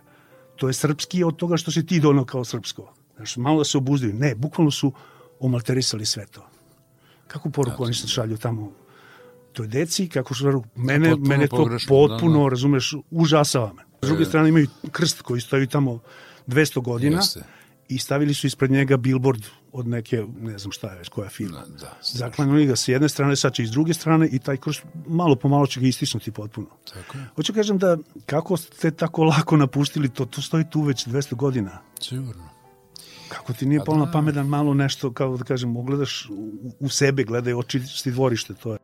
to 0.57 0.69
je 0.69 0.73
srpski 0.73 1.25
od 1.25 1.37
toga 1.37 1.57
što 1.57 1.71
si 1.71 1.87
ti 1.87 2.01
donao 2.01 2.25
kao 2.25 2.45
srpsko. 2.45 2.95
Znaš, 3.21 3.37
malo 3.37 3.59
da 3.59 3.65
se 3.65 3.79
obuzdaju. 3.79 4.15
Ne, 4.15 4.35
bukvalno 4.35 4.71
su 4.71 4.93
omalterisali 5.41 6.07
sve 6.07 6.27
to. 6.27 6.47
Kako 7.27 7.51
poruku 7.51 7.85
oni 7.85 7.95
se 7.95 8.09
šalju 8.09 8.37
tamo 8.37 8.73
toj 9.53 9.67
deci, 9.67 10.09
kako 10.09 10.35
što 10.35 10.63
mene, 10.77 11.11
potpuno 11.11 11.29
mene 11.29 11.47
to 11.47 11.57
pogrešno, 11.57 11.89
potpuno, 11.89 12.39
da, 12.39 12.45
da. 12.45 12.49
razumeš, 12.49 12.95
užasava 13.11 13.73
me. 13.73 13.83
S 14.03 14.09
druge 14.09 14.25
strane 14.25 14.49
imaju 14.49 14.69
krst 14.93 15.23
koji 15.23 15.41
stoji 15.41 15.67
tamo 15.67 15.99
200 16.47 16.83
godina 16.83 17.17
Jeste. 17.17 17.43
i 17.89 17.99
stavili 17.99 18.35
su 18.35 18.47
ispred 18.47 18.71
njega 18.71 18.97
billboard 18.97 19.45
od 19.73 19.87
neke, 19.87 20.25
ne 20.41 20.59
znam 20.59 20.73
šta 20.73 20.93
je 20.93 20.99
već, 20.99 21.09
koja 21.09 21.29
firma. 21.29 21.59
Da, 21.59 21.77
da, 21.77 21.99
Zaklanjali 22.03 22.67
ga 22.67 22.77
s 22.77 22.89
jedne 22.89 23.09
strane, 23.09 23.37
sad 23.37 23.53
će 23.55 23.63
i 23.63 23.67
s 23.67 23.71
druge 23.71 23.95
strane 23.95 24.29
i 24.33 24.39
taj 24.39 24.57
krst 24.57 24.83
malo 25.07 25.37
po 25.37 25.49
malo 25.49 25.67
će 25.67 25.81
ga 25.81 25.87
istisnuti 25.87 26.31
potpuno. 26.31 26.67
Tako 26.95 27.19
je. 27.19 27.25
Hoću 27.37 27.53
kažem 27.53 27.79
da 27.79 27.99
kako 28.27 28.57
ste 28.57 28.91
tako 28.91 29.25
lako 29.25 29.57
napustili 29.57 30.09
to, 30.09 30.25
to 30.25 30.43
stoji 30.43 30.65
tu 30.71 30.83
već 30.83 31.07
200 31.07 31.35
godina. 31.35 31.79
Sigurno. 32.01 32.50
Kako 33.31 33.53
ti 33.53 33.67
nije 33.67 33.85
palo 33.87 33.99
na 33.99 34.13
pamet 34.13 34.35
da 34.35 34.43
malo 34.43 34.75
nešto, 34.75 35.13
kao 35.13 35.37
da 35.37 35.45
kažem, 35.45 35.77
ogledaš 35.77 36.29
u, 36.31 36.53
u 36.81 36.89
sebe, 36.89 37.25
gledaj 37.25 37.55
očisti 37.55 38.11
dvorište, 38.11 38.55
to 38.55 38.73
je. 38.73 38.79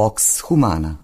Vox 0.00 0.40
Humana. 0.48 0.96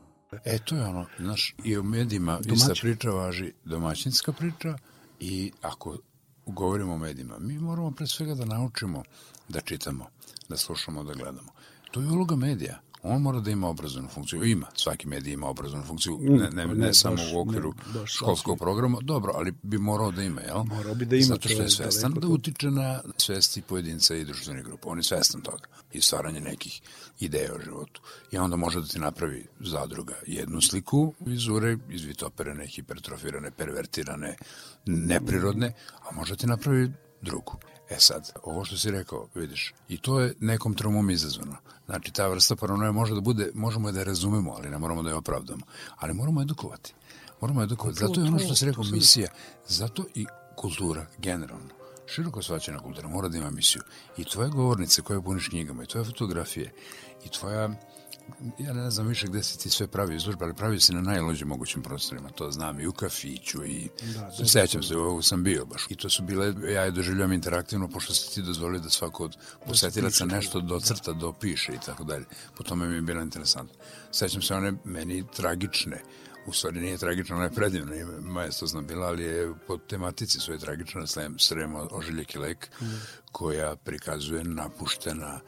E, 0.45 0.59
to 0.59 0.77
je 0.77 0.85
ono, 0.85 1.07
znaš, 1.19 1.55
i 1.65 1.79
u 1.79 1.83
medijima 1.83 2.33
Domaćin. 2.33 2.55
ista 2.55 2.73
priča 2.81 3.11
važi 3.11 3.53
domaćinska 3.65 4.33
priča 4.33 4.79
i 5.21 5.53
ako 5.63 5.99
govorimo 6.47 6.93
o 6.93 6.99
medijima, 6.99 7.39
mi 7.39 7.59
moramo 7.59 7.91
pre 7.91 8.07
svega 8.07 8.35
da 8.35 8.45
naučimo 8.45 9.03
da 9.49 9.61
čitamo, 9.61 10.07
da 10.49 10.57
slušamo, 10.57 11.05
da 11.05 11.15
gledamo. 11.15 11.53
To 11.91 12.01
je 12.01 12.09
uloga 12.09 12.37
medija. 12.37 12.81
On 13.09 13.23
mora 13.23 13.41
da 13.41 13.51
ima 13.51 13.69
obrazovnu 13.69 14.09
funkciju. 14.09 14.45
Ima, 14.45 14.67
svaki 14.75 15.09
medij 15.09 15.33
ima 15.33 15.49
obrazovnu 15.49 15.87
funkciju, 15.87 16.19
ne, 16.23 16.51
ne, 16.51 16.67
ne, 16.67 16.75
ne 16.75 16.95
samo 16.95 17.17
baš, 17.17 17.33
u 17.35 17.41
okviru 17.41 17.75
ne, 17.87 18.01
baš, 18.01 18.15
školskog 18.15 18.59
programa. 18.59 18.99
Dobro, 19.03 19.33
ali 19.35 19.53
bi 19.63 19.79
morao 19.79 20.11
da 20.11 20.23
ima, 20.23 20.41
jel? 20.41 20.65
Morao 20.65 20.95
bi 20.95 21.05
da 21.05 21.17
ima. 21.17 21.25
Zato 21.27 21.49
što 21.49 21.63
je 21.63 21.71
svestan 21.71 22.13
da 22.13 22.29
utiče 22.29 22.71
na 22.71 23.01
svesti 23.17 23.63
pojedinca 23.63 24.15
i 24.15 24.25
društvenih 24.25 24.65
grupa. 24.65 24.89
On 24.89 24.99
je 24.99 25.03
svestan 25.03 25.41
toga. 25.41 25.67
I 25.93 26.01
stvaranje 26.01 26.41
nekih 26.41 26.81
ideja 27.21 27.55
o 27.55 27.61
životu. 27.65 28.01
I 28.33 28.39
onda 28.39 28.57
može 28.57 28.81
da 28.81 28.87
ti 28.87 28.99
napravi 28.99 29.47
zadruga 29.61 30.15
jednu 30.27 30.61
sliku 30.61 31.15
vizure, 31.21 31.79
izvitoperene, 31.91 32.67
hipertrofirane, 32.67 33.51
pervertirane, 33.51 34.37
neprirodne, 34.87 35.73
a 36.09 36.15
može 36.15 36.33
da 36.33 36.37
ti 36.37 36.47
napravi 36.47 36.93
drugu. 37.27 37.57
E 37.91 37.97
sad, 37.99 38.33
ovo 38.43 38.65
što 38.65 38.77
si 38.77 38.91
rekao, 38.91 39.29
vidiš, 39.35 39.75
i 39.89 39.99
to 39.99 40.21
je 40.21 40.35
nekom 40.41 40.75
traumom 40.75 41.11
izazvano. 41.11 41.57
Znači, 41.87 42.13
ta 42.13 42.29
vrsta 42.29 42.57
paranoje 42.57 42.93
može 42.93 43.15
da 43.15 43.21
bude, 43.21 43.51
možemo 43.55 43.93
da 43.93 43.99
je 43.99 44.05
razumemo, 44.05 44.55
ali 44.59 44.71
ne 44.71 44.79
moramo 44.79 45.03
da 45.03 45.11
je 45.11 45.17
opravdamo. 45.17 45.65
Ali 45.97 46.15
moramo 46.15 46.43
edukovati. 46.43 46.95
Moramo 47.41 47.63
edukovati. 47.63 47.99
Zato 47.99 48.21
je 48.21 48.27
ono 48.27 48.39
što 48.39 48.55
si 48.55 48.67
rekao, 48.67 48.85
misija. 48.85 49.29
Zato 49.69 50.05
i 50.15 50.27
kultura, 50.57 51.07
generalno. 51.19 51.76
Široko 52.07 52.43
svaćena 52.43 52.79
kultura 52.79 53.09
mora 53.09 53.29
da 53.29 53.39
ima 53.39 53.51
misiju. 53.51 53.83
I 54.17 54.25
tvoje 54.25 54.51
govornice 54.51 55.03
koje 55.03 55.23
puniš 55.23 55.49
knjigama, 55.49 55.83
i 55.83 55.87
tvoje 55.87 56.05
fotografije, 56.05 56.73
i 57.25 57.29
tvoja 57.29 57.71
ja 58.59 58.73
ne 58.73 58.91
znam 58.91 59.07
više 59.07 59.27
gde 59.27 59.43
se 59.43 59.59
ti 59.59 59.71
sve 59.71 59.87
pravi 59.87 60.17
izložba, 60.17 60.45
ali 60.45 60.55
pravi 60.55 60.81
se 60.81 60.93
na 60.93 61.01
najlođim 61.01 61.49
mogućim 61.49 61.83
prostorima, 61.83 62.29
to 62.29 62.51
znam 62.51 62.81
i 62.81 62.87
u 62.87 62.93
kafiću 62.93 63.65
i 63.65 63.89
da, 64.15 64.31
da, 64.39 64.47
sećam 64.47 64.83
se, 64.83 64.97
ovo 64.97 65.23
sam 65.23 65.43
bio 65.43 65.65
baš. 65.65 65.87
I 65.91 65.97
to 65.97 66.11
su 66.11 66.23
bile, 66.23 66.55
ja 66.73 66.83
je 66.83 66.91
doživljam 66.91 67.33
interaktivno, 67.33 67.89
pošto 67.89 68.15
se 68.15 68.35
ti 68.35 68.43
dozvolio 68.43 68.81
da 68.81 68.91
svako 68.91 69.25
od 69.25 69.37
posetilaca 69.67 70.25
nešto 70.25 70.61
docrta, 70.61 71.13
da. 71.13 71.19
dopiše 71.19 71.73
i 71.73 71.79
tako 71.87 72.05
dalje. 72.05 72.25
Po 72.57 72.63
tome 72.63 72.89
mi 72.89 72.95
je 72.95 73.03
bilo 73.03 73.23
interesantno. 73.23 73.75
Sećam 74.13 74.43
se 74.43 74.55
one 74.55 74.73
meni 74.85 75.25
tragične, 75.37 76.03
u 76.47 76.53
stvari 76.53 76.81
nije 76.81 76.99
tragično, 76.99 77.37
ona 77.37 77.45
je 77.45 77.51
predivna, 77.51 77.93
majestosna 78.21 78.81
bila, 78.81 79.07
ali 79.07 79.25
je 79.25 79.55
po 79.67 79.79
tematici 79.79 80.41
svoje 80.41 80.59
tragične, 80.59 81.03
Srema 81.39 81.89
Ožiljek 81.91 82.35
i 82.35 82.39
lek, 82.39 82.71
mm. 82.81 82.85
koja 83.33 83.77
prikazuje 83.77 84.45
napuštena 84.45 85.41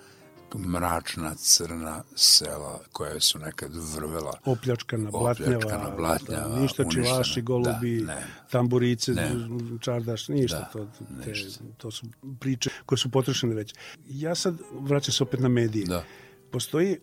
mračna 0.57 1.35
crna 1.35 2.03
sela 2.15 2.81
koja 2.93 3.21
su 3.21 3.39
nekad 3.39 3.71
vrvela 3.95 4.33
opljačkana 4.45 5.11
blatnjava, 5.11 5.57
opljačkana 5.57 5.97
blatnjava 5.97 6.49
da, 6.49 6.61
ništa 6.61 6.85
čivaši, 6.91 7.43
golubi, 7.43 8.03
da, 8.07 8.23
tamburice, 8.51 9.13
ne. 9.13 9.31
čardaš, 9.81 10.29
ništa. 10.29 10.59
Da, 10.59 10.65
to, 10.65 10.89
te, 11.25 11.31
ništa. 11.31 11.65
to 11.77 11.91
su 11.91 12.07
priče 12.41 12.71
koje 12.87 12.99
su 12.99 13.11
potrošene 13.11 13.55
već. 13.55 13.75
Ja 14.09 14.35
sad 14.35 14.59
vraćam 14.73 15.13
se 15.13 15.23
opet 15.23 15.41
na 15.41 15.49
medije. 15.49 15.87
Da. 15.87 16.05
Postoji 16.51 16.99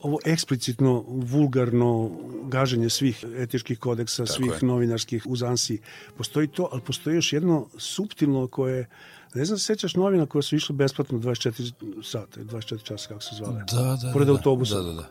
ovo 0.00 0.18
eksplicitno, 0.24 1.04
vulgarno 1.08 2.10
gaženje 2.44 2.90
svih 2.90 3.24
etičkih 3.36 3.78
kodeksa, 3.78 4.24
Tako 4.24 4.36
svih 4.36 4.52
je. 4.62 4.66
novinarskih 4.66 5.22
uzansi. 5.26 5.78
Postoji 6.16 6.48
to, 6.48 6.68
ali 6.72 6.80
postoji 6.80 7.14
još 7.14 7.32
jedno 7.32 7.68
suptilno 7.78 8.46
koje 8.46 8.86
Ne 9.34 9.44
znam, 9.44 9.58
sećaš 9.58 9.94
novina 9.94 10.26
koja 10.26 10.42
su 10.42 10.56
išle 10.56 10.74
besplatno 10.74 11.18
24 11.18 11.72
sata, 12.02 12.40
24 12.40 12.82
časa, 12.82 13.08
kako 13.08 13.20
se 13.20 13.34
zvale? 13.34 13.64
Da, 13.72 13.98
da, 14.02 14.12
Pored 14.12 14.26
da, 14.26 14.32
autobusa. 14.32 14.74
Da, 14.74 14.82
da, 14.82 14.92
da. 14.92 15.08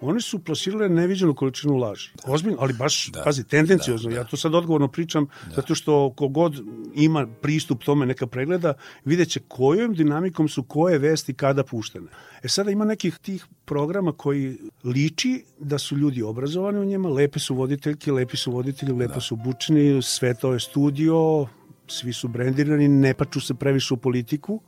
Oni 0.00 0.20
su 0.20 0.38
plasirale 0.38 0.88
neviđenu 0.88 1.34
količinu 1.34 1.76
laži. 1.76 2.10
Ozbiljno, 2.26 2.56
ali 2.60 2.72
baš, 2.72 3.10
da. 3.12 3.22
pazi, 3.22 3.44
tendencijozno. 3.44 4.10
Da, 4.10 4.14
da. 4.14 4.20
Ja 4.20 4.24
to 4.24 4.36
sad 4.36 4.54
odgovorno 4.54 4.88
pričam, 4.88 5.26
da. 5.26 5.54
zato 5.54 5.74
što 5.74 6.12
kogod 6.16 6.64
ima 6.94 7.26
pristup 7.42 7.84
tome 7.84 8.06
neka 8.06 8.26
pregleda, 8.26 8.74
vidjet 9.04 9.28
će 9.28 9.40
kojom 9.48 9.94
dinamikom 9.94 10.48
su 10.48 10.62
koje 10.62 10.98
vesti 10.98 11.34
kada 11.34 11.64
puštene. 11.64 12.06
E 12.42 12.48
sada 12.48 12.70
ima 12.70 12.84
nekih 12.84 13.18
tih 13.18 13.46
programa 13.64 14.12
koji 14.12 14.58
liči 14.84 15.44
da 15.58 15.78
su 15.78 15.96
ljudi 15.96 16.22
obrazovani 16.22 16.78
u 16.78 16.84
njima, 16.84 17.08
lepe 17.08 17.38
su 17.38 17.54
voditeljke, 17.54 18.12
lepi 18.12 18.36
su 18.36 18.52
voditelji, 18.52 18.92
lepo 18.92 19.14
da. 19.14 19.20
su 19.20 19.36
bučni, 19.36 20.02
sve 20.02 20.34
to 20.34 20.52
je 20.52 20.60
studio, 20.60 21.46
svi 21.86 22.12
su 22.12 22.28
brendirani, 22.28 22.88
ne 22.88 23.14
paču 23.14 23.40
se 23.40 23.54
previše 23.54 23.94
u 23.94 23.96
politiku, 23.96 24.60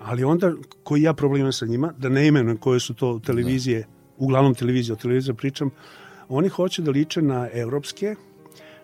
ali 0.00 0.24
onda 0.24 0.52
koji 0.82 1.02
ja 1.02 1.14
problem 1.14 1.52
sa 1.52 1.66
njima, 1.66 1.92
da 1.98 2.08
ne 2.08 2.26
imenujem 2.26 2.56
koje 2.56 2.80
su 2.80 2.94
to 2.94 3.20
televizije, 3.26 3.80
da. 3.80 3.95
Uglavnom 4.18 4.54
televizije, 4.54 4.92
o 4.92 4.96
televiziji 4.96 5.34
pričam, 5.34 5.70
oni 6.28 6.48
hoće 6.48 6.82
da 6.82 6.90
liče 6.90 7.22
na 7.22 7.48
evropske, 7.52 8.14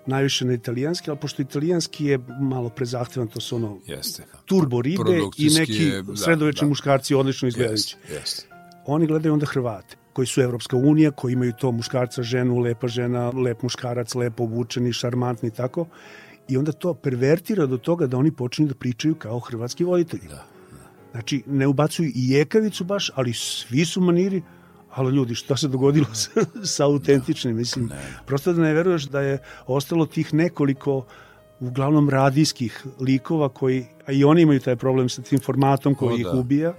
najviše 0.06 0.44
na 0.44 0.52
italijanski, 0.52 1.10
ali 1.10 1.18
pošto 1.18 1.42
italijanski 1.42 2.04
je 2.04 2.18
malo 2.40 2.68
prezahtevan, 2.68 3.28
to 3.28 3.40
su 3.40 3.56
ono 3.56 3.78
jeste. 3.86 4.24
turbo 4.44 4.82
ribe 4.82 5.18
i 5.38 5.50
neki 5.50 5.84
je, 5.84 6.02
da, 6.02 6.16
sredovečni 6.16 6.66
da. 6.66 6.68
muškarci 6.68 7.14
odlično 7.14 7.48
izgledajući. 7.48 7.96
Jeste, 8.02 8.14
jeste. 8.14 8.46
Oni 8.86 9.06
gledaju 9.06 9.32
onda 9.32 9.46
Hrvate 9.46 9.96
koji 10.12 10.26
su 10.26 10.40
Evropska 10.40 10.76
unija, 10.76 11.10
koji 11.10 11.32
imaju 11.32 11.52
to 11.52 11.72
muškarca, 11.72 12.22
ženu, 12.22 12.58
lepa 12.58 12.88
žena, 12.88 13.30
lep 13.30 13.62
muškarac, 13.62 14.14
lepo 14.14 14.44
obučeni, 14.44 14.92
šarmantni 14.92 15.50
tako 15.50 15.86
i 16.48 16.56
onda 16.56 16.72
to 16.72 16.94
pervertira 16.94 17.66
do 17.66 17.78
toga 17.78 18.06
da 18.06 18.16
oni 18.16 18.32
počinju 18.32 18.68
da 18.68 18.74
pričaju 18.74 19.14
kao 19.14 19.38
hrvatski 19.38 19.84
voditelji. 19.84 20.28
Da, 20.28 20.34
da. 20.34 21.10
Znači, 21.12 21.42
ne 21.46 21.66
ubacuju 21.66 22.08
i 22.14 22.30
jekavicu 22.30 22.84
baš, 22.84 23.10
ali 23.14 23.32
svi 23.32 23.84
su 23.84 24.00
maniri, 24.00 24.42
ali 24.94 25.16
ljudi, 25.16 25.34
šta 25.34 25.56
se 25.56 25.68
dogodilo 25.68 26.06
sa, 26.14 26.30
sa 26.64 26.84
autentičnim, 26.84 27.56
mislim, 27.56 27.86
ne. 27.86 28.02
prosto 28.26 28.52
da 28.52 28.62
ne 28.62 28.74
veruješ 28.74 29.04
da 29.04 29.20
je 29.20 29.38
ostalo 29.66 30.06
tih 30.06 30.34
nekoliko 30.34 31.04
uglavnom 31.60 32.10
radijskih 32.10 32.86
likova 33.00 33.48
koji, 33.48 33.86
a 34.06 34.12
i 34.12 34.24
oni 34.24 34.42
imaju 34.42 34.60
taj 34.60 34.76
problem 34.76 35.08
sa 35.08 35.22
tim 35.22 35.40
formatom 35.40 35.94
koji 35.94 36.14
o, 36.14 36.16
ih 36.16 36.24
da. 36.24 36.32
ubija, 36.32 36.70
o, 36.70 36.74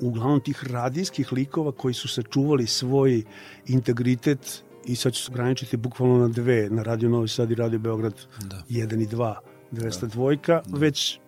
da. 0.00 0.06
uglavnom 0.06 0.40
tih 0.40 0.64
radijskih 0.64 1.32
likova 1.32 1.72
koji 1.72 1.94
su 1.94 2.08
sačuvali 2.08 2.66
svoj 2.66 3.22
integritet 3.66 4.62
i 4.86 4.96
sad 4.96 5.12
ću 5.12 5.22
se 5.22 5.32
ograničiti 5.32 5.76
bukvalno 5.76 6.18
na 6.18 6.28
dve, 6.28 6.70
na 6.70 6.82
Radio 6.82 7.08
Novi 7.08 7.28
Sad 7.28 7.50
i 7.50 7.54
Radio 7.54 7.78
Beograd 7.78 8.14
da. 8.44 8.62
1 8.70 9.02
i 9.02 9.06
2, 9.06 9.34
202, 9.72 10.38
da. 10.46 10.62
već 10.78 11.20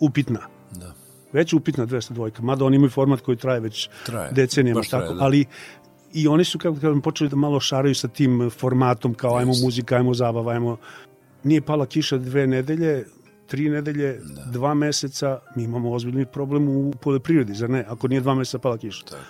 upitna. 0.00 0.40
Da. 0.70 0.94
Već 1.32 1.52
upitna 1.52 1.86
202, 1.86 2.40
mada 2.40 2.64
oni 2.64 2.76
imaju 2.76 2.90
format 2.90 3.20
koji 3.20 3.36
traje 3.36 3.60
već 3.60 3.88
traje. 4.06 4.32
decenijama, 4.32 4.80
Baš 4.80 4.88
tako, 4.88 5.04
traje, 5.04 5.18
da. 5.18 5.24
ali 5.24 5.44
i 6.12 6.28
oni 6.28 6.44
su 6.44 6.58
kako 6.58 6.76
kažem 6.80 7.00
počeli 7.00 7.30
da 7.30 7.36
malo 7.36 7.60
šaraju 7.60 7.94
sa 7.94 8.08
tim 8.08 8.50
formatom 8.50 9.14
kao 9.14 9.36
ajmo 9.36 9.52
muzika, 9.64 9.96
ajmo 9.96 10.14
zabava, 10.14 10.52
ajmo 10.52 10.76
nije 11.44 11.60
pala 11.60 11.86
kiša 11.86 12.18
dve 12.18 12.46
nedelje, 12.46 13.04
tri 13.46 13.70
nedelje, 13.70 14.12
da. 14.12 14.44
dva 14.52 14.74
meseca, 14.74 15.38
mi 15.56 15.64
imamo 15.64 15.92
ozbiljni 15.92 16.26
problem 16.26 16.68
u 16.68 16.92
poljoprivredi, 17.00 17.54
zar 17.54 17.70
ne? 17.70 17.84
Ako 17.88 18.08
nije 18.08 18.20
dva 18.20 18.34
meseca 18.34 18.58
pala 18.58 18.78
kiša. 18.78 19.04
Tako 19.04 19.22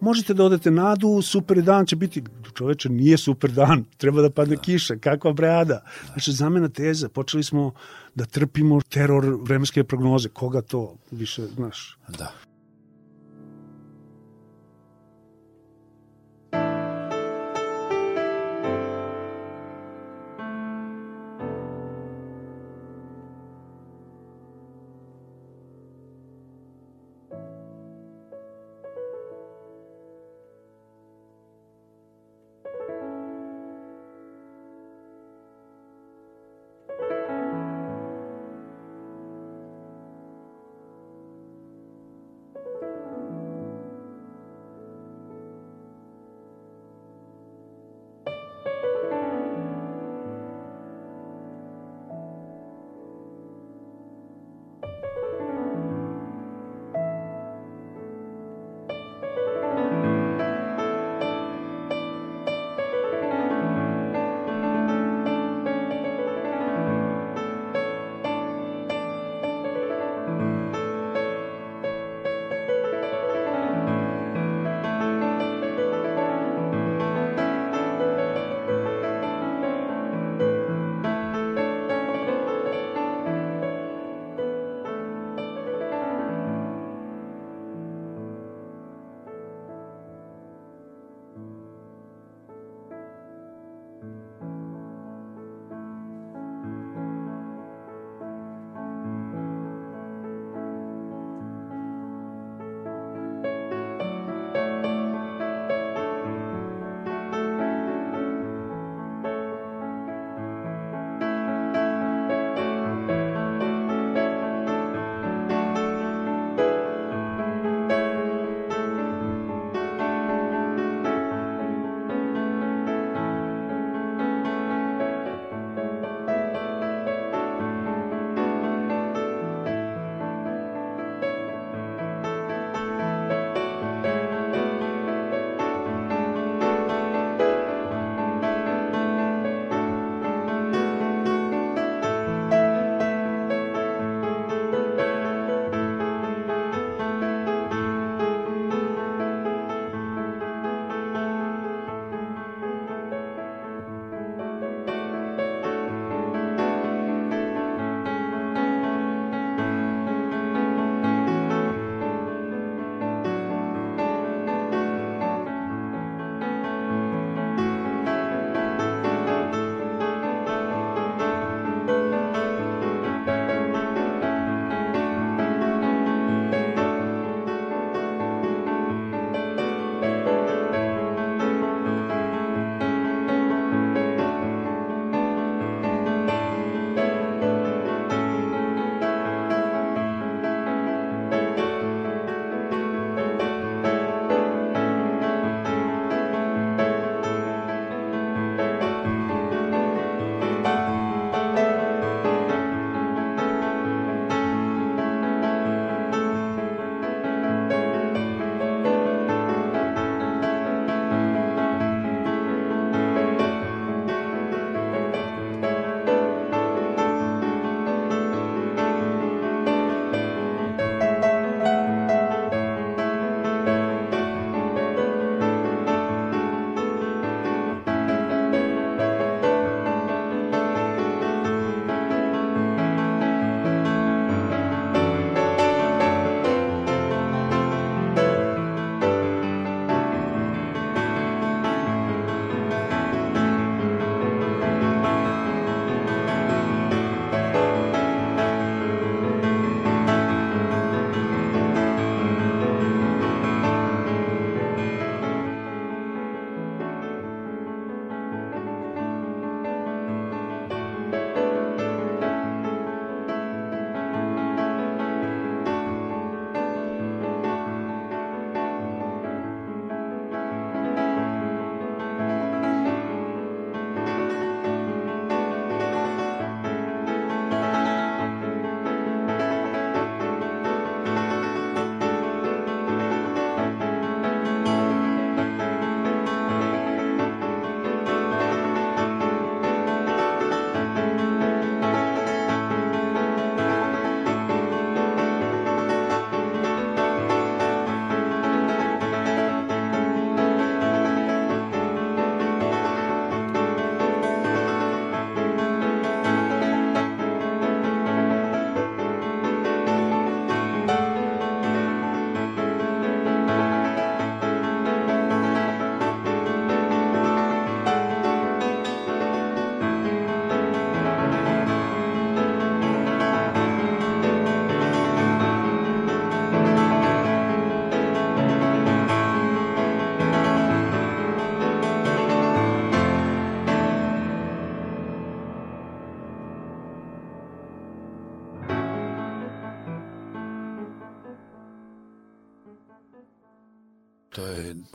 možete 0.00 0.34
da 0.34 0.44
odete 0.44 0.70
nadu, 0.70 1.22
super 1.22 1.62
dan 1.62 1.86
će 1.86 1.96
biti, 1.96 2.22
čoveče, 2.54 2.88
nije 2.88 3.18
super 3.18 3.50
dan, 3.52 3.84
treba 4.00 4.22
da 4.22 4.30
padne 4.30 4.56
da. 4.56 4.62
kiša, 4.62 4.96
kakva 4.96 5.32
brada. 5.32 5.82
Znači, 6.12 6.32
zamena 6.32 6.68
teza, 6.68 7.08
počeli 7.08 7.42
smo 7.42 7.72
da 8.14 8.24
trpimo 8.24 8.80
teror 8.88 9.38
vremenske 9.42 9.84
prognoze, 9.84 10.28
koga 10.28 10.62
to 10.62 10.94
više, 11.10 11.46
znaš? 11.46 11.98
Da. 12.18 12.32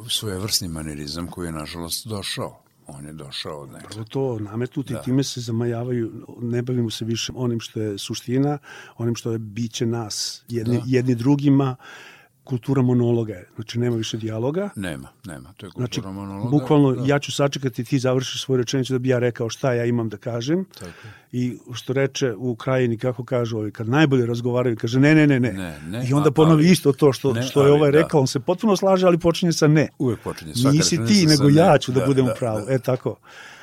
Svojevrsni 0.09 0.67
manirizam 0.67 1.27
koji 1.27 1.47
je, 1.47 1.51
nažalost, 1.51 2.07
došao. 2.07 2.59
On 2.87 3.05
je 3.05 3.13
došao 3.13 3.61
od 3.61 3.69
nekada. 3.71 3.89
Prvo 3.89 4.05
to 4.05 4.39
nametnuti, 4.39 4.93
da. 4.93 5.01
time 5.01 5.23
se 5.23 5.41
zamajavaju, 5.41 6.25
ne 6.41 6.61
bavimo 6.61 6.89
se 6.89 7.05
više 7.05 7.31
onim 7.35 7.59
što 7.59 7.81
je 7.81 7.97
suština, 7.97 8.57
onim 8.97 9.15
što 9.15 9.31
je 9.31 9.37
biće 9.37 9.85
nas, 9.85 10.43
jedni, 10.49 10.77
da. 10.77 10.83
jedni 10.85 11.15
drugima, 11.15 11.75
kultura 12.43 12.81
monologa 12.81 13.33
je. 13.33 13.49
Znači, 13.55 13.79
nema 13.79 13.95
više 13.95 14.17
dijaloga. 14.17 14.69
Nema, 14.75 15.09
nema. 15.25 15.53
To 15.57 15.65
je 15.65 15.69
kultura 15.71 15.87
znači, 15.87 16.01
monologa. 16.01 16.49
Bukvalno, 16.49 16.91
da. 16.91 17.05
ja 17.05 17.19
ću 17.19 17.31
sačekati, 17.31 17.83
ti 17.83 17.99
završiš 17.99 18.43
svoju 18.43 18.57
rečenicu 18.57 18.93
da 18.93 18.99
bi 18.99 19.09
ja 19.09 19.19
rekao 19.19 19.49
šta 19.49 19.73
ja 19.73 19.85
imam 19.85 20.09
da 20.09 20.17
kažem. 20.17 20.65
Tako. 20.79 21.07
I 21.31 21.57
što 21.73 21.93
reče 21.93 22.33
u 22.37 22.55
krajini, 22.55 22.97
kako 22.97 23.23
kažu 23.23 23.57
ovi, 23.57 23.71
kad 23.71 23.89
najbolje 23.89 24.25
razgovaraju, 24.25 24.77
kaže 24.77 24.99
ne, 24.99 25.15
ne, 25.15 25.27
ne, 25.27 25.39
ne. 25.39 25.53
ne, 25.53 25.79
ne 25.87 26.07
I 26.09 26.13
onda 26.13 26.31
ponovi 26.31 26.71
isto 26.71 26.91
to 26.91 27.13
što, 27.13 27.33
ne, 27.33 27.43
što 27.43 27.65
je 27.65 27.71
ovaj 27.71 27.91
da. 27.91 28.01
rekao. 28.01 28.19
On 28.19 28.27
se 28.27 28.39
potpuno 28.39 28.75
slaže, 28.75 29.07
ali 29.07 29.17
počinje 29.17 29.53
sa 29.53 29.67
ne. 29.67 29.87
Uvijek 29.99 30.19
počinje. 30.19 30.55
Svaka 30.55 30.77
Nisi 30.77 31.05
ti, 31.05 31.25
nego 31.25 31.49
ja 31.49 31.77
ću 31.77 31.91
da, 31.91 31.99
da 31.99 32.05
budem 32.05 32.25
da, 32.25 32.31
u 32.31 32.35
pravu. 32.39 32.65
Da. 32.65 32.73
E, 32.73 32.79
tako. 32.79 33.15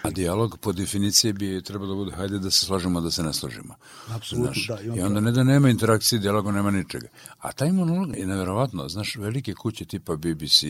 A 0.02 0.10
dijalog 0.10 0.58
po 0.58 0.72
definiciji 0.72 1.32
bi 1.32 1.62
trebalo 1.62 1.88
da 1.90 1.94
bude 1.94 2.12
hajde 2.16 2.38
da 2.38 2.50
se 2.50 2.66
slažemo, 2.66 3.00
da 3.00 3.10
se 3.10 3.22
ne 3.22 3.32
slažemo. 3.32 3.74
Apsolutno, 4.08 4.52
znaš, 4.52 4.66
da. 4.66 4.80
I 4.80 4.90
onda, 4.90 5.00
I 5.00 5.04
onda 5.04 5.20
ne 5.20 5.32
da 5.32 5.44
nema 5.44 5.68
interakcije, 5.68 6.18
dijaloga 6.18 6.52
nema 6.52 6.70
ničega. 6.70 7.08
A 7.38 7.52
taj 7.52 7.72
monolog 7.72 8.16
je 8.16 8.26
nevjerovatno. 8.26 8.88
Znaš, 8.88 9.16
velike 9.16 9.54
kuće 9.54 9.84
tipa 9.84 10.16
BBC, 10.16 10.62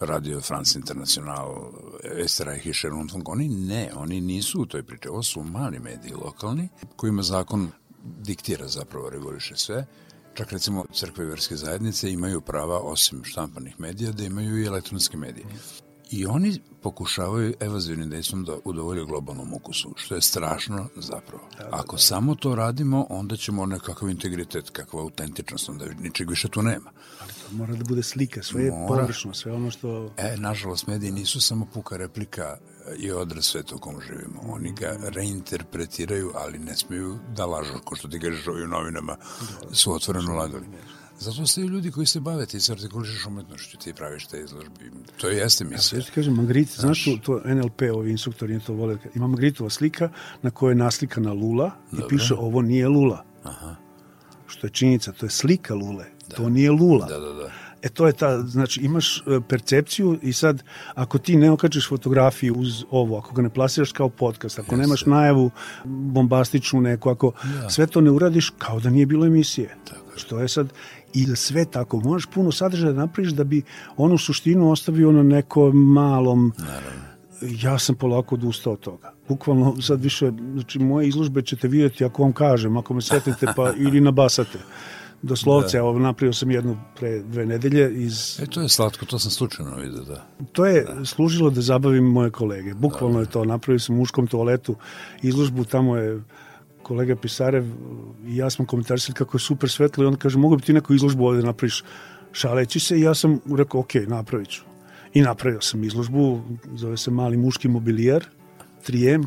Radio 0.00 0.40
France 0.40 0.78
International, 0.78 1.72
Estera 2.16 2.56
i 2.56 2.72
Rundfunk, 2.82 3.28
oni 3.28 3.48
ne, 3.48 3.90
oni 3.94 4.20
nisu 4.20 4.62
u 4.62 4.66
toj 4.66 4.82
priči. 4.82 5.08
Ovo 5.08 5.22
su 5.22 5.42
mali 5.42 5.78
mediji 5.78 6.12
lokalni, 6.12 6.68
kojima 6.96 7.22
zakon 7.22 7.70
diktira 8.04 8.68
zapravo, 8.68 9.10
reguliše 9.10 9.56
sve. 9.56 9.86
Čak 10.34 10.52
recimo 10.52 10.84
crkve 10.92 11.24
i 11.24 11.28
verske 11.28 11.56
zajednice 11.56 12.10
imaju 12.12 12.40
prava, 12.40 12.78
osim 12.78 13.24
štampanih 13.24 13.80
medija, 13.80 14.12
da 14.12 14.24
imaju 14.24 14.58
i 14.58 14.66
elektronske 14.66 15.16
medije. 15.16 15.46
I 16.10 16.26
oni 16.26 16.60
pokušavaju 16.82 17.54
evazivnim 17.60 18.10
dejstvom 18.10 18.44
da 18.44 18.56
udovolje 18.64 19.04
globalnom 19.04 19.54
ukusu, 19.54 19.92
što 19.96 20.14
je 20.14 20.20
strašno 20.20 20.88
zapravo. 20.96 21.48
Ako 21.70 21.98
samo 21.98 22.34
to 22.34 22.54
radimo, 22.54 23.06
onda 23.10 23.36
ćemo 23.36 23.66
nekakav 23.66 24.08
integritet, 24.10 24.70
kakva 24.70 25.00
autentičnost, 25.00 25.68
onda 25.68 25.84
ničeg 26.00 26.30
više 26.30 26.48
tu 26.48 26.62
nema. 26.62 26.90
Ali 27.20 27.32
to 27.32 27.56
mora 27.56 27.74
da 27.74 27.84
bude 27.84 28.02
slika, 28.02 28.42
sve 28.42 28.64
je 28.64 28.70
mora. 28.70 28.86
površno, 28.88 29.34
sve 29.34 29.52
ono 29.52 29.70
što... 29.70 30.10
E, 30.16 30.36
nažalost, 30.36 30.86
mediji 30.86 31.10
nisu 31.10 31.40
samo 31.40 31.66
puka 31.74 31.96
replika 31.96 32.56
i 32.98 33.10
odraz 33.10 33.44
sveta 33.44 33.74
u 33.74 33.78
kom 33.78 34.00
živimo. 34.00 34.40
Oni 34.42 34.72
ga 34.72 34.96
reinterpretiraju, 35.02 36.32
ali 36.34 36.58
ne 36.58 36.76
smiju 36.76 37.18
da 37.36 37.46
lažu, 37.46 37.72
ko 37.84 37.96
što 37.96 38.08
ti 38.08 38.20
kažeš 38.20 38.46
ovi 38.48 38.64
u 38.64 38.68
novinama, 38.68 39.16
su 39.72 39.92
otvoreno 39.92 40.34
lagali. 40.34 40.66
Zato 41.20 41.46
ste 41.46 41.60
ljudi 41.60 41.90
koji 41.90 42.06
se 42.06 42.20
bave, 42.20 42.46
ti 42.46 42.60
se 42.60 42.72
artikulišeš 42.72 43.26
umetnošću, 43.26 43.78
ti 43.78 43.92
praviš 43.92 44.26
te 44.26 44.40
izložbe. 44.40 44.74
To 45.16 45.28
jeste 45.28 45.64
misija. 45.64 45.98
Ja 45.98 46.04
ti 46.04 46.10
kažem, 46.10 46.34
Magritte, 46.34 46.72
znaš, 46.76 47.04
znaš 47.04 47.20
to 47.22 47.40
NLP, 47.44 47.82
ovi 47.94 48.10
instruktori 48.10 48.60
to 48.60 48.72
vole, 48.72 48.96
ima 49.14 49.26
Magritova 49.26 49.70
slika 49.70 50.10
na 50.42 50.50
kojoj 50.50 50.70
je 50.70 50.76
naslikana 50.76 51.32
lula 51.32 51.70
Dobre. 51.90 52.06
i 52.06 52.08
piše 52.08 52.34
ovo 52.34 52.62
nije 52.62 52.88
lula. 52.88 53.24
Aha. 53.42 53.76
Što 54.46 54.66
je 54.66 54.70
činjenica, 54.70 55.12
to 55.12 55.26
je 55.26 55.30
slika 55.30 55.74
lule, 55.74 56.04
da. 56.28 56.36
to 56.36 56.48
nije 56.48 56.70
lula. 56.70 57.06
Da, 57.06 57.18
da, 57.18 57.32
da. 57.32 57.50
E 57.82 57.88
to 57.88 58.06
je 58.06 58.12
ta, 58.12 58.42
znači 58.42 58.80
imaš 58.80 59.18
e, 59.18 59.40
percepciju 59.48 60.18
i 60.22 60.32
sad 60.32 60.62
ako 60.94 61.18
ti 61.18 61.36
ne 61.36 61.50
okačeš 61.50 61.88
fotografiju 61.88 62.54
uz 62.54 62.84
ovo, 62.90 63.18
ako 63.18 63.34
ga 63.34 63.42
ne 63.42 63.50
plasiraš 63.50 63.92
kao 63.92 64.08
podcast, 64.08 64.58
ako 64.58 64.74
Jeste. 64.74 64.76
nemaš 64.76 65.06
najavu 65.06 65.50
bombastičnu 65.84 66.80
neku, 66.80 67.10
ako 67.10 67.32
ja. 67.62 67.70
sve 67.70 67.86
to 67.86 68.00
ne 68.00 68.10
uradiš 68.10 68.50
kao 68.58 68.80
da 68.80 68.90
nije 68.90 69.06
bilo 69.06 69.26
emisije. 69.26 69.76
Tako. 69.84 70.08
Što 70.16 70.40
je 70.40 70.48
sad 70.48 70.68
i 71.14 71.26
da 71.26 71.36
sve 71.36 71.64
tako. 71.64 72.00
Možeš 72.00 72.26
puno 72.26 72.52
sadržaja 72.52 72.92
da 72.92 72.98
napraviš 72.98 73.32
da 73.32 73.44
bi 73.44 73.62
onu 73.96 74.18
suštinu 74.18 74.70
ostavio 74.70 75.12
na 75.12 75.22
nekom 75.22 75.92
malom... 75.92 76.52
Naravno. 76.58 77.08
Ja 77.42 77.78
sam 77.78 77.94
polako 77.94 78.34
odustao 78.34 78.72
od 78.72 78.80
toga. 78.80 79.12
Bukvalno 79.28 79.82
sad 79.82 80.02
više, 80.02 80.32
znači 80.52 80.78
moje 80.78 81.08
izložbe 81.08 81.42
ćete 81.42 81.68
vidjeti 81.68 82.04
ako 82.04 82.22
vam 82.22 82.32
kažem, 82.32 82.76
ako 82.76 82.94
me 82.94 83.02
sretnete 83.02 83.46
pa 83.56 83.72
ili 83.86 84.00
nabasate. 84.00 84.58
Doslovce, 85.22 85.76
da. 85.76 85.78
evo, 85.78 85.98
napravio 85.98 86.32
sam 86.32 86.50
jednu 86.50 86.76
pre 86.96 87.22
dve 87.22 87.46
nedelje 87.46 88.04
iz... 88.04 88.40
E, 88.42 88.46
to 88.46 88.60
je 88.60 88.68
slatko, 88.68 89.06
to 89.06 89.18
sam 89.18 89.30
slučajno 89.30 89.76
vidio, 89.76 90.02
da. 90.02 90.26
To 90.52 90.66
je 90.66 90.84
da. 90.84 91.04
služilo 91.04 91.50
da 91.50 91.60
zabavim 91.60 92.04
moje 92.04 92.30
kolege. 92.30 92.74
Bukvalno 92.74 93.14
da, 93.14 93.20
je 93.20 93.26
to. 93.26 93.44
Napravio 93.44 93.78
sam 93.78 93.94
u 93.94 93.98
muškom 93.98 94.26
toaletu 94.26 94.76
izložbu, 95.22 95.64
tamo 95.64 95.96
je 95.96 96.22
kolega 96.88 97.16
Pisarev 97.16 97.64
i 98.26 98.36
ja 98.36 98.50
smo 98.50 98.66
komentarisali 98.66 99.14
kako 99.14 99.36
je 99.36 99.40
super 99.40 99.70
svetlo 99.70 100.04
i 100.04 100.06
on 100.06 100.16
kaže 100.16 100.38
mogu 100.38 100.56
bi 100.56 100.62
ti 100.62 100.72
neku 100.72 100.94
izložbu 100.94 101.26
ovde 101.26 101.42
napraviš 101.42 101.84
šaleći 102.32 102.80
se 102.80 102.98
i 102.98 103.02
ja 103.02 103.14
sam 103.14 103.40
rekao 103.56 103.80
ok, 103.80 103.94
napravit 104.06 104.48
ću. 104.48 104.62
I 105.14 105.22
napravio 105.22 105.60
sam 105.60 105.84
izložbu, 105.84 106.40
zove 106.74 106.96
se 106.96 107.10
Mali 107.10 107.36
muški 107.36 107.68
mobilijer, 107.68 108.26
3M, 108.86 109.26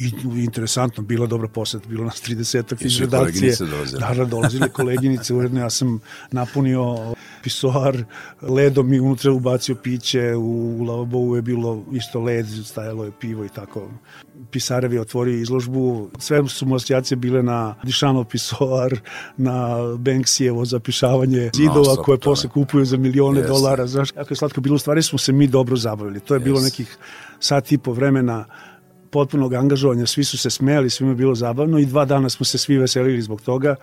i 0.00 0.44
interesantno, 0.44 1.02
bila 1.02 1.26
dobra 1.26 1.48
poseta, 1.48 1.88
bilo 1.88 2.04
nas 2.04 2.22
30 2.22 2.84
iz 2.86 3.00
redakcije. 3.00 3.54
Da, 3.98 4.14
da, 4.14 4.24
dolazile 4.24 4.68
koleginice, 4.68 5.34
uredno 5.34 5.60
ja 5.60 5.70
sam 5.70 6.00
napunio 6.30 7.14
pisoar 7.42 8.04
ledom 8.42 8.92
i 8.92 9.00
unutra 9.00 9.32
ubacio 9.32 9.74
piće, 9.74 10.34
u, 10.34 10.76
u 10.80 10.84
lavabou 10.84 11.36
je 11.36 11.42
bilo 11.42 11.84
isto 11.92 12.20
led, 12.20 12.46
stajalo 12.64 13.04
je 13.04 13.12
pivo 13.20 13.44
i 13.44 13.48
tako. 13.48 13.90
Pisarev 14.50 14.92
je 14.92 15.00
otvorio 15.00 15.40
izložbu, 15.40 16.10
sve 16.18 16.48
su 16.48 16.66
mu 16.66 16.74
asocijacije 16.74 17.16
bile 17.16 17.42
na 17.42 17.74
Dišanov 17.82 18.24
pisoar, 18.24 19.00
na 19.36 19.76
Banksijevo 19.98 20.64
zapišavanje 20.64 21.50
zidova 21.54 21.94
no, 21.96 22.02
koje 22.02 22.18
posle 22.18 22.50
kupuju 22.50 22.84
za 22.84 22.96
milione 22.96 23.40
yes. 23.40 23.46
dolara. 23.46 23.86
Znaš, 23.86 24.08
jako 24.16 24.32
je 24.32 24.36
slatko 24.36 24.60
bilo, 24.60 24.76
u 24.76 24.78
stvari 24.78 25.02
smo 25.02 25.18
se 25.18 25.32
mi 25.32 25.46
dobro 25.46 25.76
zabavili. 25.76 26.20
To 26.20 26.34
je 26.34 26.40
yes. 26.40 26.44
bilo 26.44 26.60
nekih 26.60 26.96
sat 27.40 27.72
i 27.72 27.78
po 27.78 27.92
vremena 27.92 28.44
potpunog 29.10 29.54
angažovanja, 29.54 30.06
svi 30.06 30.24
su 30.24 30.38
se 30.38 30.50
smeli, 30.50 30.90
svima 30.90 31.10
je 31.10 31.16
bilo 31.16 31.34
zabavno 31.34 31.78
i 31.78 31.86
dva 31.86 32.04
dana 32.04 32.28
smo 32.28 32.44
se 32.46 32.58
svi 32.58 32.78
veselili 32.78 33.22
zbog 33.22 33.42
toga 33.42 33.76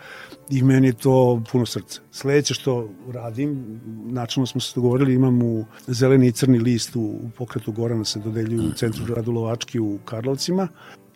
i 0.50 0.64
meni 0.64 0.88
je 0.88 0.94
to 0.94 1.44
puno 1.52 1.66
srce. 1.66 2.00
Sledeće 2.12 2.54
što 2.54 2.90
radim, 3.12 3.80
načinno 4.06 4.46
smo 4.46 4.62
se 4.62 4.72
dogovorili, 4.76 5.14
imam 5.14 5.42
u 5.42 5.66
zeleni 5.88 6.28
i 6.28 6.32
crni 6.32 6.60
list 6.60 6.96
u, 6.96 7.00
u 7.00 7.30
pokretu 7.38 7.72
Gorana 7.72 8.06
se 8.06 8.20
dodeljuju 8.20 8.70
u 8.70 8.74
centru 8.74 9.16
Radulovački 9.16 9.80
u 9.80 10.00
Karlovcima 10.06 10.68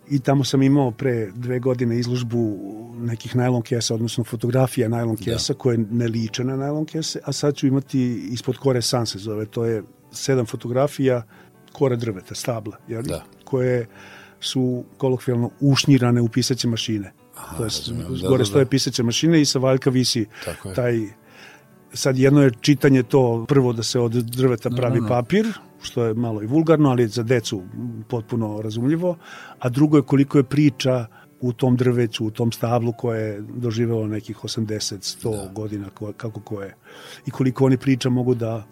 i 0.10 0.20
tamo 0.20 0.44
sam 0.44 0.62
imao 0.62 0.92
pre 0.92 1.32
dve 1.36 1.60
godine 1.60 2.00
izložbu 2.00 2.58
nekih 3.00 3.36
najlon 3.36 3.62
kesa, 3.62 3.96
odnosno 3.96 4.24
fotografija 4.24 4.90
najlon 4.90 5.18
kesa 5.18 5.54
da. 5.54 5.60
koje 5.60 5.78
ne 5.78 6.08
liče 6.08 6.44
na 6.44 6.56
najlon 6.56 6.86
kese, 6.86 7.20
a 7.24 7.32
sad 7.32 7.56
ću 7.56 7.68
imati 7.68 8.28
ispod 8.32 8.58
kore 8.58 8.82
san 8.82 9.06
se 9.06 9.20
zove, 9.20 9.46
to 9.46 9.66
je 9.66 9.84
sedam 10.12 10.46
fotografija 10.46 11.24
kore 11.72 11.96
drveta, 11.96 12.36
stabla, 12.36 12.78
jel? 12.88 13.04
Da 13.04 13.24
koje 13.52 13.88
su 14.40 14.84
kolokvijalno 14.98 15.50
ušnjirane 15.60 16.22
u 16.22 16.30
pisaće 16.30 16.68
mašine. 16.68 17.12
Aha, 17.38 17.58
to 17.58 17.64
je, 17.64 17.70
da, 18.22 18.28
gore 18.28 18.42
da, 18.42 18.46
stoje 18.46 18.66
da. 18.66 18.70
pisaće 18.70 19.04
mašine 19.04 19.42
i 19.42 19.46
sa 19.46 19.60
valjka 19.60 19.90
visi 19.90 20.26
taj 20.76 21.00
sad 21.94 22.18
jedno 22.18 22.44
je 22.44 22.52
čitanje 22.62 23.04
to 23.04 23.46
prvo 23.48 23.74
da 23.74 23.84
se 23.84 24.00
od 24.00 24.12
drveta 24.12 24.70
pravi 24.70 25.02
no, 25.02 25.02
no, 25.02 25.10
no. 25.10 25.10
papir, 25.10 25.48
što 25.82 26.06
je 26.06 26.14
malo 26.14 26.44
i 26.44 26.46
vulgarno, 26.46 26.90
ali 26.90 27.08
za 27.08 27.24
decu 27.24 27.62
potpuno 28.08 28.62
razumljivo, 28.62 29.18
a 29.60 29.70
drugo 29.70 29.98
je 29.98 30.04
koliko 30.04 30.38
je 30.38 30.44
priča 30.44 31.06
u 31.42 31.54
tom 31.54 31.76
drveću, 31.76 32.26
u 32.26 32.32
tom 32.32 32.52
stablu 32.52 32.94
koje 32.94 33.22
je 33.22 33.42
doživelo 33.42 34.08
nekih 34.08 34.38
80, 34.38 35.26
100 35.26 35.32
da. 35.32 35.52
godina, 35.54 35.90
kako 36.18 36.40
ko 36.40 36.62
je. 36.62 36.76
I 37.26 37.32
koliko 37.32 37.66
oni 37.66 37.78
priča 37.78 38.10
mogu 38.10 38.36
da 38.36 38.64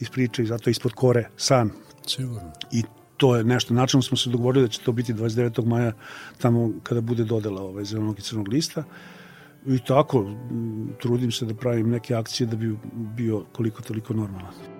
ispričaju, 0.00 0.48
zato 0.48 0.70
ispod 0.70 0.92
kore 0.92 1.28
san. 1.36 1.70
Sigurno. 2.06 2.52
I 2.72 2.82
to 3.16 3.36
je 3.36 3.44
nešto, 3.44 3.74
načinno 3.74 4.02
smo 4.02 4.16
se 4.16 4.30
dogovorili 4.30 4.64
da 4.64 4.68
će 4.68 4.80
to 4.80 4.92
biti 4.92 5.14
29. 5.14 5.66
maja, 5.66 5.92
tamo 6.38 6.70
kada 6.82 7.00
bude 7.00 7.24
dodela 7.24 7.62
ovaj, 7.62 7.84
zelenog 7.84 8.18
i 8.18 8.22
crnog 8.22 8.48
lista. 8.48 8.84
I 9.66 9.78
tako, 9.78 10.30
trudim 11.02 11.32
se 11.32 11.46
da 11.46 11.54
pravim 11.54 11.90
neke 11.90 12.14
akcije 12.14 12.46
da 12.46 12.56
bi 12.56 12.76
bio 12.94 13.44
koliko 13.52 13.82
toliko 13.82 14.14
normalan. 14.14 14.75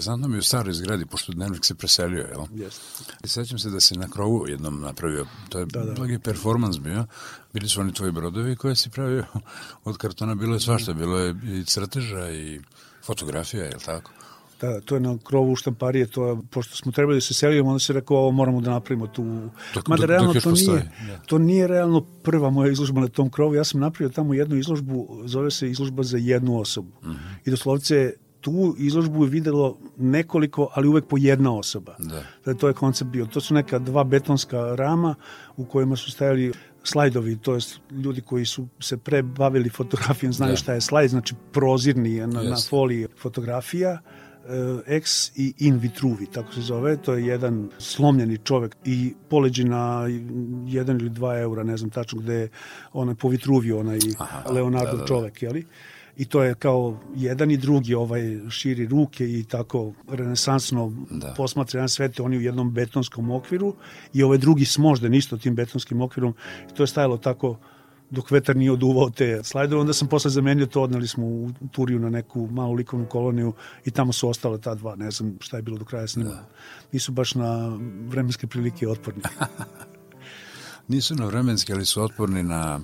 Interesantno 0.00 0.28
mi 0.28 0.36
je 0.36 0.38
u 0.38 0.42
staroj 0.42 0.72
zgradi, 0.72 1.06
pošto 1.06 1.32
dnevnik 1.32 1.64
se 1.64 1.74
preselio, 1.74 2.26
jel? 2.32 2.44
Jeste. 2.54 3.04
I 3.24 3.28
sećam 3.28 3.58
se 3.58 3.70
da 3.70 3.80
se 3.80 3.94
na 3.94 4.08
krovu 4.08 4.48
jednom 4.48 4.80
napravio, 4.80 5.26
to 5.48 5.58
je 5.58 5.66
da, 5.66 5.84
da. 5.84 6.18
performans 6.24 6.78
bio, 6.78 7.04
bili 7.52 7.68
su 7.68 7.80
oni 7.80 7.92
tvoji 7.92 8.12
brodovi 8.12 8.56
koje 8.56 8.76
si 8.76 8.90
pravio 8.90 9.24
od 9.84 9.96
kartona, 9.96 10.34
bilo 10.34 10.54
je 10.54 10.60
svašta, 10.60 10.92
bilo 10.92 11.18
je 11.18 11.34
i 11.44 11.64
crteža 11.64 12.30
i 12.30 12.60
fotografija, 13.06 13.64
je 13.64 13.74
li 13.74 13.82
tako? 13.84 14.12
Da, 14.60 14.80
to 14.80 14.94
je 14.94 15.00
na 15.00 15.18
krovu 15.24 15.56
štamparije, 15.56 16.06
to 16.06 16.26
je, 16.26 16.36
pošto 16.50 16.76
smo 16.76 16.92
trebali 16.92 17.16
da 17.16 17.20
se 17.20 17.34
selimo, 17.34 17.68
onda 17.68 17.78
se 17.78 17.92
rekao, 17.92 18.16
ovo 18.16 18.30
moramo 18.30 18.60
da 18.60 18.70
napravimo 18.70 19.06
tu. 19.06 19.50
Dok, 19.74 19.88
Mada, 19.88 20.00
dok, 20.00 20.08
realno, 20.08 20.32
dok 20.32 20.42
to, 20.42 20.50
nije, 20.52 20.90
da. 21.08 21.18
to 21.26 21.38
nije 21.38 21.66
realno 21.66 22.00
prva 22.00 22.50
moja 22.50 22.72
izložba 22.72 23.00
na 23.00 23.08
tom 23.08 23.30
krovu. 23.30 23.54
Ja 23.54 23.64
sam 23.64 23.80
napravio 23.80 24.08
tamo 24.08 24.34
jednu 24.34 24.56
izložbu, 24.56 25.22
zove 25.24 25.50
se 25.50 25.70
izložba 25.70 26.02
za 26.02 26.18
jednu 26.18 26.60
osobu. 26.60 26.92
Mhm. 27.02 27.12
-huh. 27.12 27.34
I 27.44 27.50
doslovce 27.50 28.12
tu 28.40 28.74
izložbu 28.78 29.24
je 29.24 29.30
videlo 29.30 29.78
nekoliko, 29.96 30.68
ali 30.74 30.88
uvek 30.88 31.06
po 31.06 31.16
jedna 31.18 31.56
osoba. 31.56 31.94
Da. 31.98 32.22
da 32.44 32.54
to 32.54 32.68
je 32.68 32.74
koncept 32.74 33.10
bio. 33.10 33.26
To 33.26 33.40
su 33.40 33.54
neka 33.54 33.78
dva 33.78 34.04
betonska 34.04 34.74
rama 34.74 35.14
u 35.56 35.64
kojima 35.64 35.96
su 35.96 36.10
stajali 36.10 36.52
slajdovi, 36.84 37.36
to 37.36 37.54
je 37.54 37.60
ljudi 37.90 38.20
koji 38.20 38.44
su 38.44 38.68
se 38.80 38.96
pre 38.96 39.22
bavili 39.22 39.68
fotografijom, 39.68 40.32
znaju 40.32 40.52
da. 40.52 40.56
šta 40.56 40.72
je 40.72 40.80
slajd, 40.80 41.10
znači 41.10 41.34
prozirni 41.52 42.26
na, 42.26 42.26
yes. 42.26 42.50
na 42.50 42.56
foliji 42.70 43.06
fotografija 43.18 43.98
ex 44.86 45.28
eh, 45.28 45.32
i 45.36 45.54
in 45.58 45.78
vitruvi, 45.78 46.26
tako 46.26 46.52
se 46.52 46.60
zove. 46.60 46.96
To 46.96 47.14
je 47.14 47.26
jedan 47.26 47.68
slomljeni 47.78 48.38
čovek 48.38 48.76
i 48.84 49.14
poleđi 49.28 49.64
na 49.64 50.06
jedan 50.66 51.00
ili 51.00 51.10
dva 51.10 51.38
eura, 51.38 51.62
ne 51.62 51.76
znam 51.76 51.90
tačno 51.90 52.20
gde 52.20 52.34
je 52.34 52.48
onaj 52.92 53.14
po 53.14 53.28
vitruviju, 53.28 53.78
onaj 53.78 53.98
Aha, 54.18 54.50
Leonardo 54.50 54.90
da, 54.90 54.96
da, 54.96 55.00
da. 55.02 55.06
čovek, 55.06 55.42
jeli? 55.42 55.66
I 56.20 56.24
to 56.24 56.42
je 56.42 56.54
kao 56.54 57.00
jedan 57.16 57.50
i 57.50 57.56
drugi 57.56 57.94
ovaj 57.94 58.38
širi 58.50 58.86
ruke 58.86 59.24
i 59.24 59.44
tako 59.44 59.92
renesansno 60.08 60.92
da. 61.10 61.34
posmatra 61.36 61.78
jedan 61.78 61.88
svet 61.88 62.20
oni 62.20 62.36
u 62.36 62.40
jednom 62.40 62.72
betonskom 62.72 63.30
okviru 63.30 63.74
i 64.12 64.22
ovaj 64.22 64.38
drugi 64.38 64.64
smožden 64.64 65.14
isto 65.14 65.36
tim 65.36 65.54
betonskim 65.54 66.00
okvirom 66.00 66.34
i 66.70 66.74
to 66.74 66.82
je 66.82 66.86
stajalo 66.86 67.16
tako 67.16 67.56
dok 68.10 68.30
vetar 68.30 68.56
nije 68.56 68.72
oduvao 68.72 69.10
te 69.10 69.40
slajdove, 69.44 69.80
onda 69.80 69.92
sam 69.92 70.08
posle 70.08 70.30
zamenio 70.30 70.66
to, 70.66 70.82
odnali 70.82 71.08
smo 71.08 71.26
u 71.26 71.50
Turiju 71.72 71.98
na 71.98 72.10
neku 72.10 72.48
malu 72.50 72.72
likovnu 72.72 73.06
koloniju 73.06 73.52
i 73.84 73.90
tamo 73.90 74.12
su 74.12 74.28
ostale 74.28 74.60
ta 74.60 74.74
dva, 74.74 74.96
ne 74.96 75.10
znam 75.10 75.36
šta 75.40 75.56
je 75.56 75.62
bilo 75.62 75.78
do 75.78 75.84
kraja 75.84 76.06
s 76.06 76.16
njima. 76.16 76.30
Da. 76.30 76.48
Nisu 76.92 77.12
baš 77.12 77.34
na 77.34 77.78
vremenske 78.08 78.46
prilike 78.46 78.88
otporni. 78.88 79.22
Nisu 80.88 81.14
na 81.14 81.26
vremenske, 81.26 81.72
ali 81.72 81.86
su 81.86 82.02
otporni 82.02 82.42
na 82.42 82.80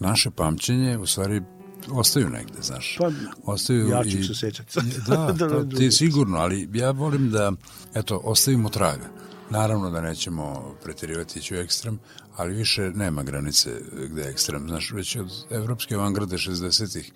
naše 0.00 0.30
pamćenje, 0.30 0.98
u 0.98 1.06
stvari 1.06 1.42
ostaju 1.90 2.28
negde, 2.30 2.62
znaš. 2.62 2.96
Pa, 2.98 3.10
ostaju 3.44 3.88
ja 3.88 4.04
ću 4.04 4.18
i, 4.18 4.24
se 4.24 4.34
sećati. 4.34 4.78
da, 5.08 5.34
to, 5.34 5.64
ti 5.64 5.90
sigurno, 5.90 6.38
ali 6.38 6.68
ja 6.72 6.90
volim 6.90 7.30
da, 7.30 7.52
eto, 7.94 8.20
ostavimo 8.24 8.68
traga. 8.68 9.08
Naravno 9.50 9.90
da 9.90 10.00
nećemo 10.00 10.74
pretirivati 10.82 11.38
ići 11.38 11.54
u 11.54 11.58
ekstrem, 11.58 11.98
ali 12.36 12.54
više 12.54 12.82
nema 12.82 13.22
granice 13.22 13.70
gde 14.10 14.22
je 14.22 14.28
ekstrem. 14.28 14.68
Znaš, 14.68 14.90
već 14.90 15.16
od 15.16 15.30
evropske 15.50 15.94
avangarde 15.94 16.36
60-ih 16.36 17.12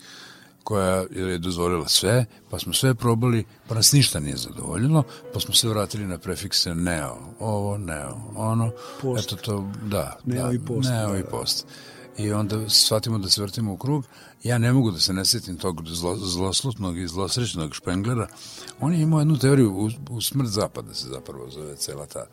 koja 0.69 1.05
je 1.11 1.39
dozvolila 1.39 1.89
sve, 1.89 2.27
pa 2.51 2.59
smo 2.59 2.73
sve 2.73 2.95
probali, 2.95 3.45
pa 3.69 3.75
nas 3.75 3.93
ništa 3.93 4.21
nije 4.21 4.37
zadovoljilo, 4.37 5.03
pa 5.35 5.41
smo 5.41 5.55
se 5.55 5.69
vratili 5.69 6.07
na 6.07 6.19
prefikse 6.19 6.75
neo, 6.75 7.17
ovo, 7.41 7.79
neo, 7.79 8.17
ono, 8.37 8.71
post. 9.03 9.33
eto 9.33 9.37
to, 9.37 9.71
da, 9.83 10.19
neo 10.25 10.47
da, 10.47 10.53
i 10.53 10.59
post. 10.59 10.89
Neo 10.91 11.13
da, 11.13 11.19
i 11.19 11.23
post. 11.23 11.67
I 12.19 12.33
onda 12.33 12.69
shvatimo 12.69 13.19
da 13.19 13.31
se 13.31 13.43
vrtimo 13.43 13.73
u 13.73 13.77
krug. 13.77 14.05
Ja 14.43 14.59
ne 14.59 14.73
mogu 14.73 14.91
da 14.91 15.01
se 15.01 15.12
ne 15.12 15.25
sjetim 15.25 15.57
tog 15.57 15.83
zlo, 15.87 16.16
zloslutnog 16.16 16.99
i 16.99 17.09
zlosrećnog 17.09 17.75
Špenglera. 17.75 18.29
On 18.81 18.95
je 18.95 19.03
imao 19.03 19.21
jednu 19.21 19.39
teoriju 19.39 19.73
u, 19.73 19.91
u 20.11 20.21
smrt 20.21 20.49
zapada, 20.49 20.95
se 20.95 21.09
zapravo 21.09 21.51
zove 21.51 21.77
cela 21.77 22.07
ta 22.07 22.27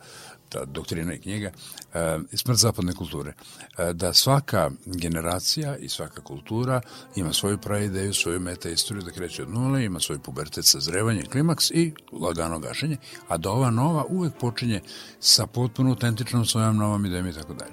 ta 0.48 0.64
doktrina 0.64 1.14
i 1.14 1.18
knjiga, 1.18 1.50
e, 1.94 2.18
smrt 2.32 2.58
zapadne 2.58 2.92
kulture, 2.92 3.32
e, 3.78 3.92
da 3.92 4.12
svaka 4.12 4.70
generacija 4.84 5.76
i 5.76 5.88
svaka 5.88 6.22
kultura 6.22 6.80
ima 7.16 7.32
svoju 7.32 7.58
praideju, 7.58 8.14
svoju 8.14 8.40
meta 8.40 8.70
istoriju 8.70 9.04
da 9.04 9.10
kreće 9.10 9.42
od 9.42 9.50
nule, 9.50 9.84
ima 9.84 10.00
svoj 10.00 10.18
pubertet, 10.18 10.64
sazrevanje, 10.64 11.22
klimaks 11.22 11.70
i 11.70 11.92
lagano 12.12 12.58
gašenje, 12.58 12.96
a 13.28 13.36
da 13.36 13.50
ova 13.50 13.70
nova 13.70 14.04
uvek 14.08 14.32
počinje 14.40 14.80
sa 15.20 15.46
potpuno 15.46 15.90
autentičnom 15.90 16.44
svojom 16.44 16.76
novom 16.76 17.06
idejom 17.06 17.26
i 17.26 17.32
tako 17.32 17.54
dalje. 17.54 17.72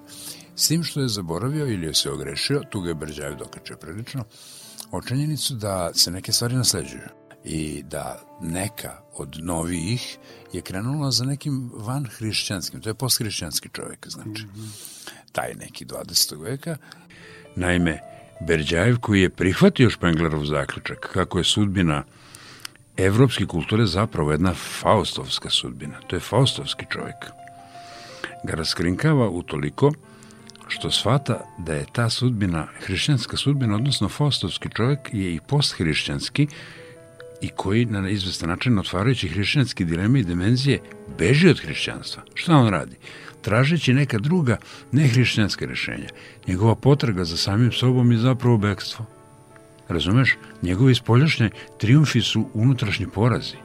S 0.56 0.68
tim 0.68 0.84
što 0.84 1.02
je 1.02 1.08
zaboravio 1.08 1.68
ili 1.68 1.88
je 1.88 1.94
se 1.94 2.12
ogrešio, 2.12 2.62
tu 2.70 2.82
ga 2.82 2.90
je 2.90 2.96
Brđaju 2.96 3.36
dokačio 3.36 3.78
prilično, 3.78 4.24
očenjenicu 4.92 5.54
da 5.54 5.94
se 5.94 6.12
neke 6.12 6.32
stvari 6.32 6.56
nasleđuju 6.56 7.08
i 7.44 7.84
da 7.84 8.22
neka 8.42 9.02
od 9.18 9.38
novijih 9.42 10.18
je 10.54 10.62
krenula 10.62 11.12
za 11.12 11.26
nekim 11.26 11.72
van 11.74 12.06
hrišćanskim, 12.06 12.82
to 12.82 12.90
je 12.90 12.94
posthrišćanski 12.94 13.70
čovjek, 13.74 14.08
znači, 14.08 14.46
taj 15.32 15.54
neki 15.54 15.86
20. 15.86 16.44
veka. 16.44 16.78
Naime, 17.56 18.00
Berđajev 18.48 19.00
koji 19.00 19.22
je 19.22 19.30
prihvatio 19.30 19.90
Špenglerov 19.90 20.46
zaključak, 20.46 21.10
kako 21.14 21.38
je 21.38 21.44
sudbina 21.44 22.04
evropske 22.98 23.46
kulture 23.46 23.86
zapravo 23.86 24.32
jedna 24.32 24.54
faustovska 24.54 25.50
sudbina, 25.50 26.00
to 26.08 26.16
je 26.16 26.20
faustovski 26.20 26.86
čovjek, 26.90 27.26
ga 28.44 28.54
raskrinkava 28.54 29.30
utoliko 29.30 29.92
što 30.74 30.92
svata 30.92 31.46
da 31.58 31.74
je 31.74 31.86
ta 31.92 32.10
sudbina, 32.10 32.68
hrišćanska 32.80 33.38
sudbina, 33.38 33.76
odnosno 33.76 34.10
faustovski 34.10 34.70
čovjek 34.76 35.00
je 35.12 35.36
i 35.36 35.40
posthrišćanski, 35.48 36.48
i 37.42 37.50
koji 37.56 37.86
na 37.86 38.10
izvestan 38.10 38.50
način 38.50 38.80
otvarajući 38.80 39.28
hrišćanske 39.28 39.86
dileme 39.86 40.20
i 40.20 40.24
dimenzije 40.24 40.80
beži 41.20 41.50
od 41.50 41.60
hrišćanstva. 41.62 42.24
Šta 42.34 42.56
on 42.56 42.70
radi? 42.70 42.96
Tražeći 43.42 43.94
neka 43.94 44.20
druga 44.20 44.58
nehrišćanska 44.92 45.66
rješenja. 45.66 46.10
Njegova 46.48 46.76
potraga 46.76 47.24
za 47.24 47.38
samim 47.38 47.72
sobom 47.72 48.12
je 48.12 48.18
zapravo 48.18 48.58
bekstvo. 48.58 49.06
Razumeš? 49.88 50.38
Njegovi 50.62 50.96
spoljašnje 50.96 51.50
triumfi 51.78 52.22
su 52.22 52.50
unutrašnji 52.54 53.08
porazi. 53.08 53.58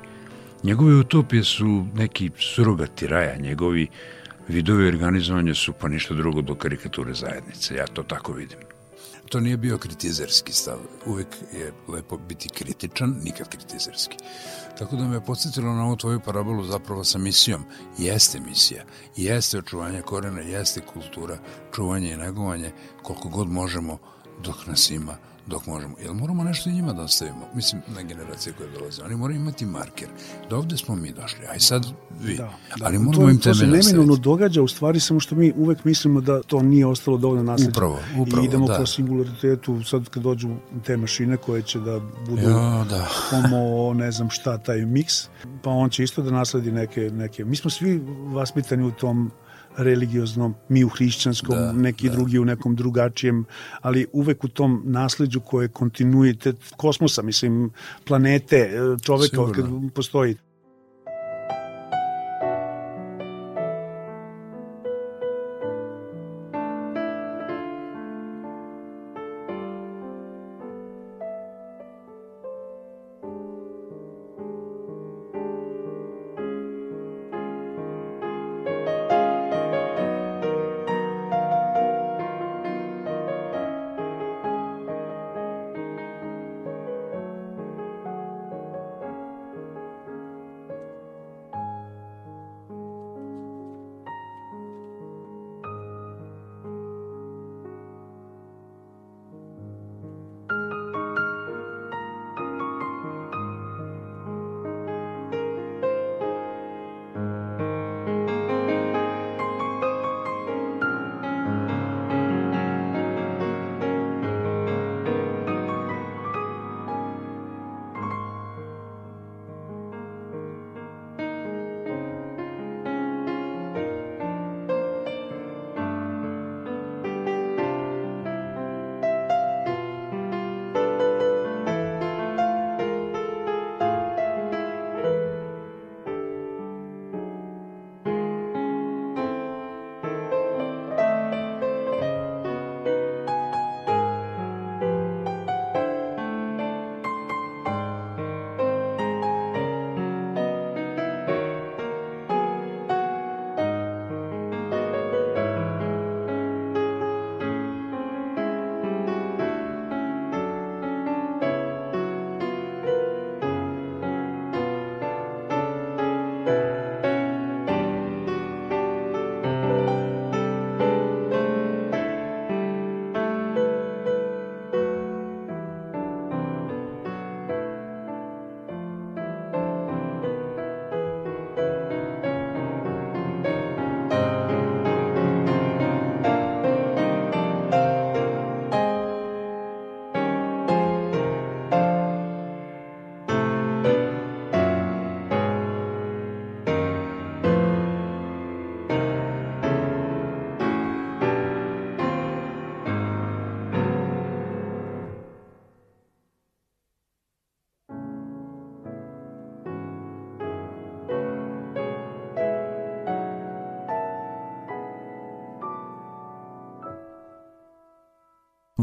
Njegove 0.62 0.94
utopije 0.94 1.44
su 1.44 1.86
neki 1.94 2.30
surogati 2.38 3.06
raja, 3.06 3.36
njegovi 3.36 3.86
vidovi 4.48 4.88
organizovanja 4.88 5.54
su 5.54 5.72
pa 5.72 5.88
ništa 5.88 6.14
drugo 6.14 6.42
do 6.42 6.54
karikature 6.54 7.14
zajednice. 7.14 7.74
Ja 7.74 7.86
to 7.86 8.02
tako 8.02 8.32
vidim. 8.32 8.58
To 9.28 9.40
nije 9.40 9.56
bio 9.56 9.78
kritizerski 9.78 10.52
stav. 10.52 10.78
Uvek 11.06 11.26
je 11.52 11.72
lepo 11.88 12.16
biti 12.16 12.48
kritičan, 12.48 13.16
nikad 13.24 13.48
kritizerski. 13.48 14.16
Tako 14.78 14.96
da 14.96 15.04
me 15.04 15.24
podsjetilo 15.24 15.74
na 15.74 15.84
ovu 15.84 15.96
tvoju 15.96 16.20
parabolu 16.20 16.64
zapravo 16.64 17.04
sa 17.04 17.18
misijom. 17.18 17.64
Jeste 17.98 18.40
misija, 18.40 18.84
jeste 19.16 19.58
očuvanje 19.58 20.02
korena, 20.02 20.40
jeste 20.40 20.80
kultura, 20.80 21.38
čuvanje 21.74 22.12
i 22.12 22.16
negovanje, 22.16 22.72
koliko 23.02 23.28
god 23.28 23.48
možemo 23.48 23.98
dok 24.42 24.66
nas 24.66 24.90
ima 24.90 25.16
dok 25.48 25.66
možemo. 25.66 25.94
Jel 26.02 26.14
moramo 26.14 26.44
nešto 26.44 26.70
i 26.70 26.72
njima 26.72 26.92
da 26.92 27.02
ostavimo? 27.02 27.46
Mislim, 27.54 27.82
na 27.88 28.02
generacije 28.02 28.52
koje 28.52 28.70
dolaze. 28.70 29.02
Oni 29.02 29.16
moraju 29.16 29.40
imati 29.40 29.66
marker. 29.66 30.08
Da 30.50 30.56
ovde 30.56 30.76
smo 30.76 30.96
mi 30.96 31.12
došli. 31.12 31.46
Aj 31.52 31.60
sad 31.60 31.86
vi. 32.20 32.36
Da, 32.36 32.52
da. 32.76 32.86
Ali 32.86 32.98
moramo 32.98 33.24
to, 33.24 33.30
im 33.30 33.38
temelj 33.40 33.54
To 33.54 33.58
se 33.58 33.66
neminovno 33.66 34.16
događa, 34.16 34.62
u 34.62 34.68
stvari 34.68 35.00
samo 35.00 35.20
što 35.20 35.34
mi 35.34 35.52
uvek 35.56 35.84
mislimo 35.84 36.20
da 36.20 36.42
to 36.42 36.62
nije 36.62 36.86
ostalo 36.86 37.16
dovoljno 37.16 37.42
nasljeđe. 37.42 37.70
Upravo, 37.70 37.98
upravo, 38.18 38.42
I 38.42 38.46
idemo 38.46 38.66
da. 38.66 38.76
po 38.78 38.86
singularitetu, 38.86 39.84
sad 39.84 40.08
kad 40.08 40.22
dođu 40.22 40.48
te 40.84 40.96
mašine 40.96 41.36
koje 41.36 41.62
će 41.62 41.78
da 41.78 42.00
budu 42.28 42.42
jo, 42.42 42.84
da. 42.90 43.08
homo, 43.30 43.94
ne 43.94 44.12
znam 44.12 44.30
šta, 44.30 44.58
taj 44.58 44.80
miks, 44.80 45.28
pa 45.62 45.70
on 45.70 45.90
će 45.90 46.04
isto 46.04 46.22
da 46.22 46.30
nasledi 46.30 46.72
neke, 46.72 47.00
neke. 47.00 47.44
Mi 47.44 47.56
smo 47.56 47.70
svi 47.70 48.00
vaspitani 48.32 48.84
u 48.84 48.90
tom 48.90 49.30
religioznom, 49.78 50.54
mi 50.68 50.84
u 50.84 50.88
hrišćanskom, 50.88 51.56
da, 51.56 51.72
neki 51.72 52.08
da. 52.08 52.14
drugi 52.14 52.38
u 52.38 52.44
nekom 52.44 52.76
drugačijem, 52.76 53.44
ali 53.80 54.06
uvek 54.12 54.44
u 54.44 54.48
tom 54.48 54.82
nasleđu 54.84 55.40
koje 55.40 55.64
je 55.64 55.68
kontinuitet 55.68 56.56
kosmosa, 56.76 57.22
mislim, 57.22 57.70
planete, 58.04 58.70
čoveka, 59.02 59.36
Sigurno. 59.36 59.52
kad 59.52 59.92
postoji 59.94 60.36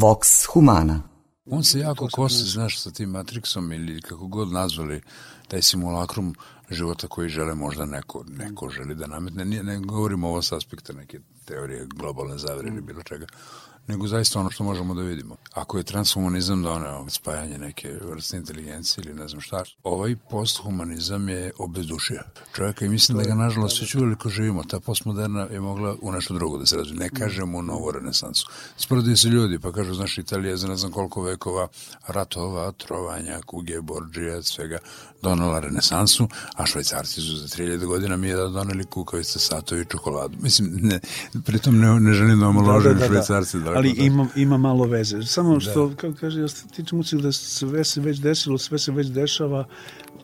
Vox 0.06 0.46
Humana 0.54 1.02
On 1.46 1.64
se 1.64 1.80
jako 1.80 2.08
kosi, 2.12 2.44
znaš, 2.44 2.80
sa 2.80 2.92
tim 2.92 3.10
Matrixom 3.10 3.74
ili 3.74 4.02
kako 4.02 4.28
god 4.28 4.52
nazvali 4.52 5.02
taj 5.48 5.62
simulakrum 5.62 6.36
života 6.70 7.08
koji 7.08 7.30
žele 7.30 7.56
možda 7.56 7.86
neko, 7.86 8.24
neko 8.28 8.70
želi 8.70 8.96
da 8.96 9.08
nametne. 9.08 9.46
Ne, 9.46 9.64
ne 9.64 9.80
govorimo 9.80 10.28
ovo 10.28 10.42
s 10.42 10.52
aspekta 10.52 10.94
neke 10.94 11.20
teorije 11.46 11.86
globalne 11.86 12.38
zavere 12.38 12.68
ili 12.68 12.82
bilo 12.82 13.04
čega, 13.04 13.26
nego 13.88 14.08
zaista 14.08 14.40
ono 14.40 14.52
što 14.52 14.64
možemo 14.64 14.94
da 14.94 15.02
vidimo. 15.02 15.36
Ako 15.56 15.78
je 15.78 15.84
transhumanizam 15.84 16.64
doneo 16.64 17.06
spajanje 17.10 17.58
neke 17.58 17.94
vrste 18.02 18.38
inteligencije 18.38 19.04
ili 19.06 19.14
ne 19.14 19.28
znam 19.28 19.42
šta, 19.42 19.64
ovaj 19.84 20.16
posthumanizam 20.30 21.30
je 21.30 21.52
obezdušio 21.60 22.22
čovjeka 22.56 22.86
i 22.86 22.90
mislim 22.90 23.18
da 23.18 23.24
ga 23.24 23.36
nažalost 23.36 23.82
već 23.82 23.96
uveliko 23.96 24.30
živimo. 24.30 24.64
Ta 24.64 24.80
postmoderna 24.80 25.48
je 25.52 25.60
mogla 25.60 25.96
u 26.02 26.12
nešto 26.12 26.34
drugo 26.34 26.58
da 26.58 26.66
se 26.66 26.78
razvije. 26.78 27.00
Ne 27.00 27.10
kažemo 27.10 27.62
novu 27.62 27.92
renesansu. 27.92 28.48
Sporedi 28.78 29.18
se 29.18 29.28
ljudi 29.28 29.60
pa 29.60 29.72
kažu, 29.72 29.94
znaš, 29.94 30.18
Italija 30.18 30.58
za 30.58 30.68
ne 30.68 30.76
znam 30.76 30.92
koliko 30.92 31.22
vekova 31.22 31.68
ratova, 32.08 32.72
trovanja, 32.72 33.40
kuge, 33.46 33.82
borđija, 33.82 34.44
svega 34.44 34.78
donala 35.22 35.60
renesansu, 35.60 36.28
a 36.56 36.66
švajcarci 36.66 37.22
su 37.22 37.36
za 37.36 37.48
3000 37.48 37.86
godina 37.86 38.18
mi 38.18 38.28
je 38.28 38.36
da 38.36 38.48
doneli 38.48 38.86
kukavice, 38.86 39.40
satovi 39.40 39.82
i 39.82 39.86
čokoladu. 39.86 40.38
Mislim, 40.42 40.70
ne, 40.82 41.00
pritom 41.46 41.80
ne, 41.80 42.00
ne 42.00 42.14
želim 42.14 42.40
da 42.40 42.48
omaložim 42.48 42.94
da, 42.94 43.00
da, 43.00 43.00
da, 43.00 43.08
švajcarci. 43.08 43.60
Da, 43.60 43.72
ali 43.72 43.90
ima, 43.90 44.28
ima 44.36 44.58
malo 44.58 44.86
veze. 44.86 45.24
Samo 45.24 45.45
što, 45.60 45.88
da. 45.88 45.96
kako 45.96 46.14
kaže, 46.20 46.42
ja 46.42 46.48
tičem 46.76 47.02
da 47.12 47.32
sve 47.32 47.84
se 47.84 48.02
već 48.02 48.20
desilo, 48.20 48.58
sve 48.58 48.80
se 48.80 48.92
već 48.92 49.08
dešava, 49.08 49.66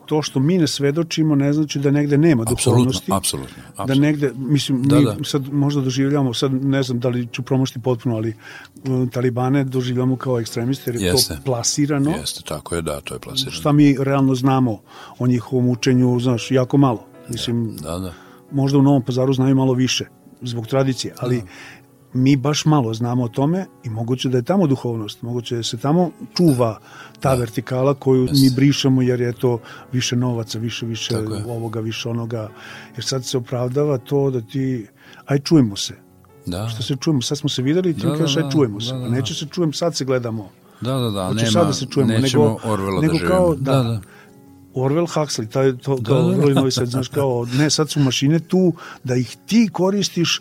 to 0.06 0.22
što 0.22 0.40
mi 0.40 0.58
ne 0.58 0.66
svedočimo 0.66 1.34
ne 1.34 1.52
znači 1.52 1.78
da 1.78 1.90
negde 1.90 2.18
nema 2.18 2.44
duhovnosti. 2.44 3.12
Apsolutno, 3.12 3.16
apsolutno. 3.16 3.86
Da 3.86 3.94
negde, 3.94 4.32
mislim, 4.36 4.82
da, 4.82 4.98
mi 4.98 5.04
da. 5.04 5.16
sad 5.24 5.52
možda 5.52 5.80
doživljamo, 5.80 6.34
sad 6.34 6.64
ne 6.64 6.82
znam 6.82 7.00
da 7.00 7.08
li 7.08 7.28
ću 7.32 7.42
promošti 7.42 7.80
potpuno, 7.80 8.16
ali 8.16 8.34
uh, 8.74 9.10
talibane 9.10 9.64
doživljamo 9.64 10.16
kao 10.16 10.40
ekstremiste, 10.40 10.90
jer 10.90 11.02
je 11.02 11.06
Jeste. 11.06 11.34
to 11.36 11.42
plasirano. 11.44 12.10
Jeste, 12.10 12.42
tako 12.48 12.74
je, 12.74 12.82
da, 12.82 13.00
to 13.00 13.14
je 13.14 13.20
plasirano. 13.20 13.52
Šta 13.52 13.72
mi 13.72 13.96
realno 13.98 14.34
znamo 14.34 14.80
o 15.18 15.26
njihovom 15.26 15.68
učenju, 15.68 16.20
znaš, 16.20 16.50
jako 16.50 16.76
malo. 16.76 17.06
Mislim, 17.28 17.76
da, 17.76 17.98
da. 17.98 18.12
možda 18.50 18.78
u 18.78 18.82
Novom 18.82 19.02
pazaru 19.02 19.32
znaju 19.32 19.54
malo 19.56 19.74
više 19.74 20.06
zbog 20.42 20.66
tradicije, 20.66 21.14
ali 21.18 21.36
da 21.36 21.46
mi 22.14 22.36
baš 22.36 22.64
malo 22.64 22.94
znamo 22.94 23.24
o 23.24 23.28
tome 23.28 23.66
i 23.84 23.90
moguće 23.90 24.28
da 24.28 24.36
je 24.36 24.42
tamo 24.42 24.66
duhovnost, 24.66 25.22
moguće 25.22 25.56
da 25.56 25.62
se 25.62 25.76
tamo 25.76 26.10
čuva 26.36 26.78
ta 27.20 27.28
da. 27.28 27.34
vertikala 27.34 27.94
koju 27.94 28.26
yes. 28.26 28.42
mi 28.42 28.50
brišemo 28.56 29.02
jer 29.02 29.20
je 29.20 29.32
to 29.32 29.58
više 29.92 30.16
novaca, 30.16 30.58
više, 30.58 30.86
više 30.86 31.14
ovoga, 31.46 31.80
više 31.80 32.08
onoga. 32.08 32.50
Jer 32.96 33.04
sad 33.04 33.24
se 33.24 33.38
opravdava 33.38 33.98
to 33.98 34.30
da 34.30 34.40
ti, 34.40 34.86
aj 35.26 35.38
čujemo 35.38 35.76
se. 35.76 35.94
Da. 36.46 36.68
Što 36.68 36.82
se 36.82 36.96
čujemo, 36.96 37.22
sad 37.22 37.38
smo 37.38 37.48
se 37.48 37.62
videli 37.62 37.90
i 37.90 37.94
ti 37.94 38.06
da, 38.06 38.16
kažeš, 38.16 38.36
aj 38.36 38.50
čujemo 38.52 38.80
se. 38.80 38.92
Da, 38.92 38.98
da, 38.98 39.04
da. 39.04 39.10
Neće 39.10 39.34
se 39.34 39.46
čujem, 39.46 39.72
sad 39.72 39.96
se 39.96 40.04
gledamo. 40.04 40.50
Da, 40.80 40.92
da, 40.92 41.10
da, 41.10 41.26
Hoće 41.26 41.36
nema, 41.36 41.50
sad 41.50 41.66
da 41.66 41.72
se 41.72 41.86
čujemo, 41.86 42.12
nego, 42.12 42.58
Orwella 42.64 43.02
nego 43.02 43.18
da 43.18 43.26
kao, 43.26 43.54
da, 43.54 43.72
da, 43.72 43.82
da. 43.82 44.00
Orwell 44.74 45.06
Huxley, 45.06 45.48
taj, 45.48 45.76
to, 45.76 45.96
da, 45.96 46.08
kao 46.10 46.22
da, 46.22 46.36
da. 46.46 46.54
Novi 46.54 46.70
sad, 46.70 46.86
znaš, 46.86 47.08
kao, 47.08 47.46
ne, 47.58 47.70
sad 47.70 47.90
su 47.90 48.00
mašine 48.00 48.38
tu, 48.38 48.72
da 49.04 49.16
ih 49.16 49.36
ti 49.46 49.68
koristiš 49.72 50.40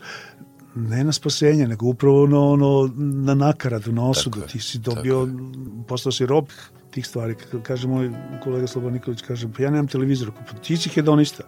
ne 0.76 1.04
na 1.04 1.12
spasenje, 1.12 1.68
nego 1.68 1.86
upravo 1.86 2.28
na, 2.28 2.40
ono, 2.40 2.90
na 2.98 3.36
nakaradu, 3.36 3.92
na 3.92 4.10
osudu. 4.10 4.40
Tako 4.40 4.52
ti 4.52 4.60
si 4.60 4.80
dobio, 4.80 5.28
postao 5.88 6.12
si 6.12 6.26
rob 6.26 6.46
tih 6.92 7.08
stvari. 7.08 7.36
Kaže 7.64 7.88
moj 7.88 8.12
kolega 8.44 8.68
Slobodan 8.68 8.94
Nikolić, 8.94 9.22
kaže, 9.22 9.48
pa 9.58 9.64
ja 9.64 9.70
nemam 9.70 9.88
televizor. 9.88 10.32
Pa 10.32 10.58
ti 10.58 10.78
si 10.78 10.90
hedonista. 10.90 11.44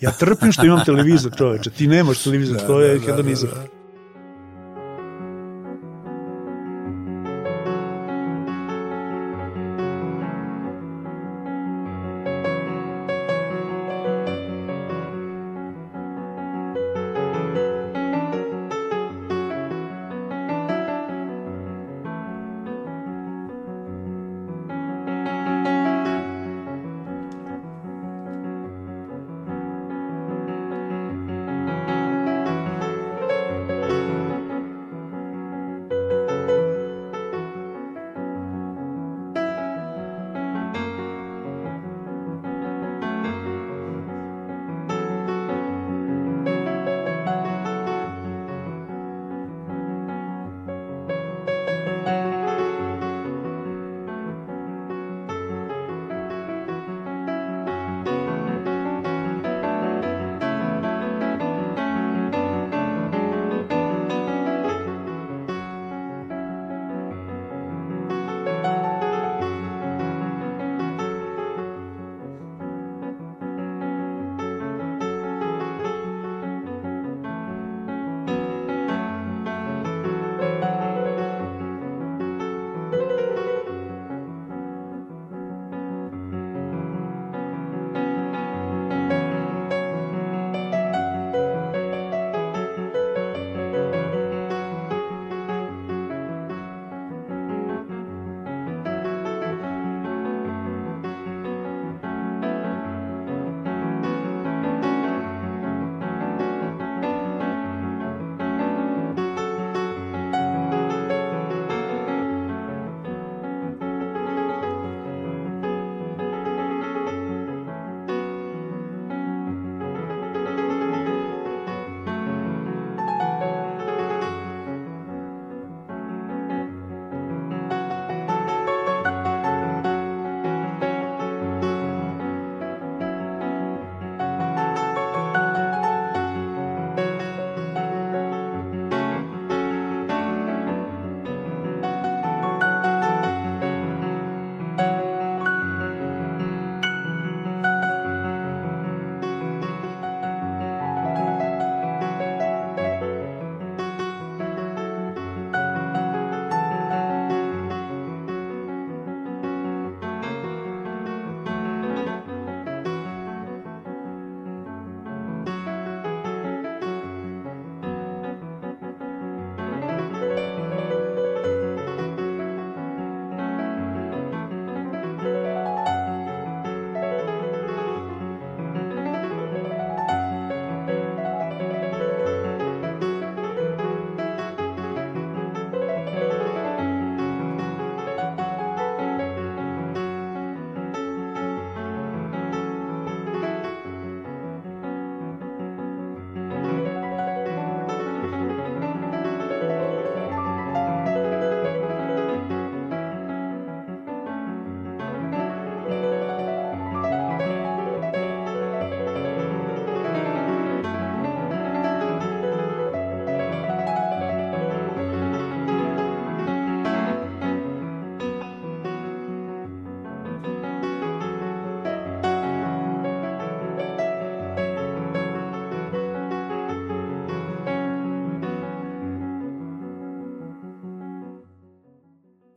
Ja 0.00 0.10
trpim 0.10 0.52
što 0.52 0.66
imam 0.66 0.84
televizor, 0.84 1.32
čoveče. 1.38 1.70
Ti 1.70 1.86
nemaš 1.86 2.22
televizor, 2.22 2.56
da, 2.56 2.66
to 2.66 2.80
je 2.80 2.98
da, 2.98 3.06
hedonizam. 3.06 3.50
Da, 3.50 3.54
da, 3.54 3.62
da. 3.62 3.83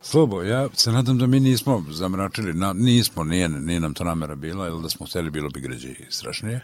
Slobo, 0.10 0.42
ja 0.42 0.68
se 0.74 0.92
nadam 0.92 1.18
da 1.18 1.28
mi 1.28 1.40
nismo 1.40 1.84
zamračili, 1.90 2.54
na, 2.54 2.74
nismo, 2.74 3.24
nije, 3.24 3.50
nije 3.50 3.80
nam 3.80 3.94
to 3.94 4.04
namera 4.04 4.36
bila, 4.36 4.66
jer 4.66 4.78
da 4.82 4.90
smo 4.90 5.06
hteli 5.06 5.32
bilo 5.32 5.50
bi 5.50 5.62
gređe 5.62 5.94
strašnije 6.10 6.62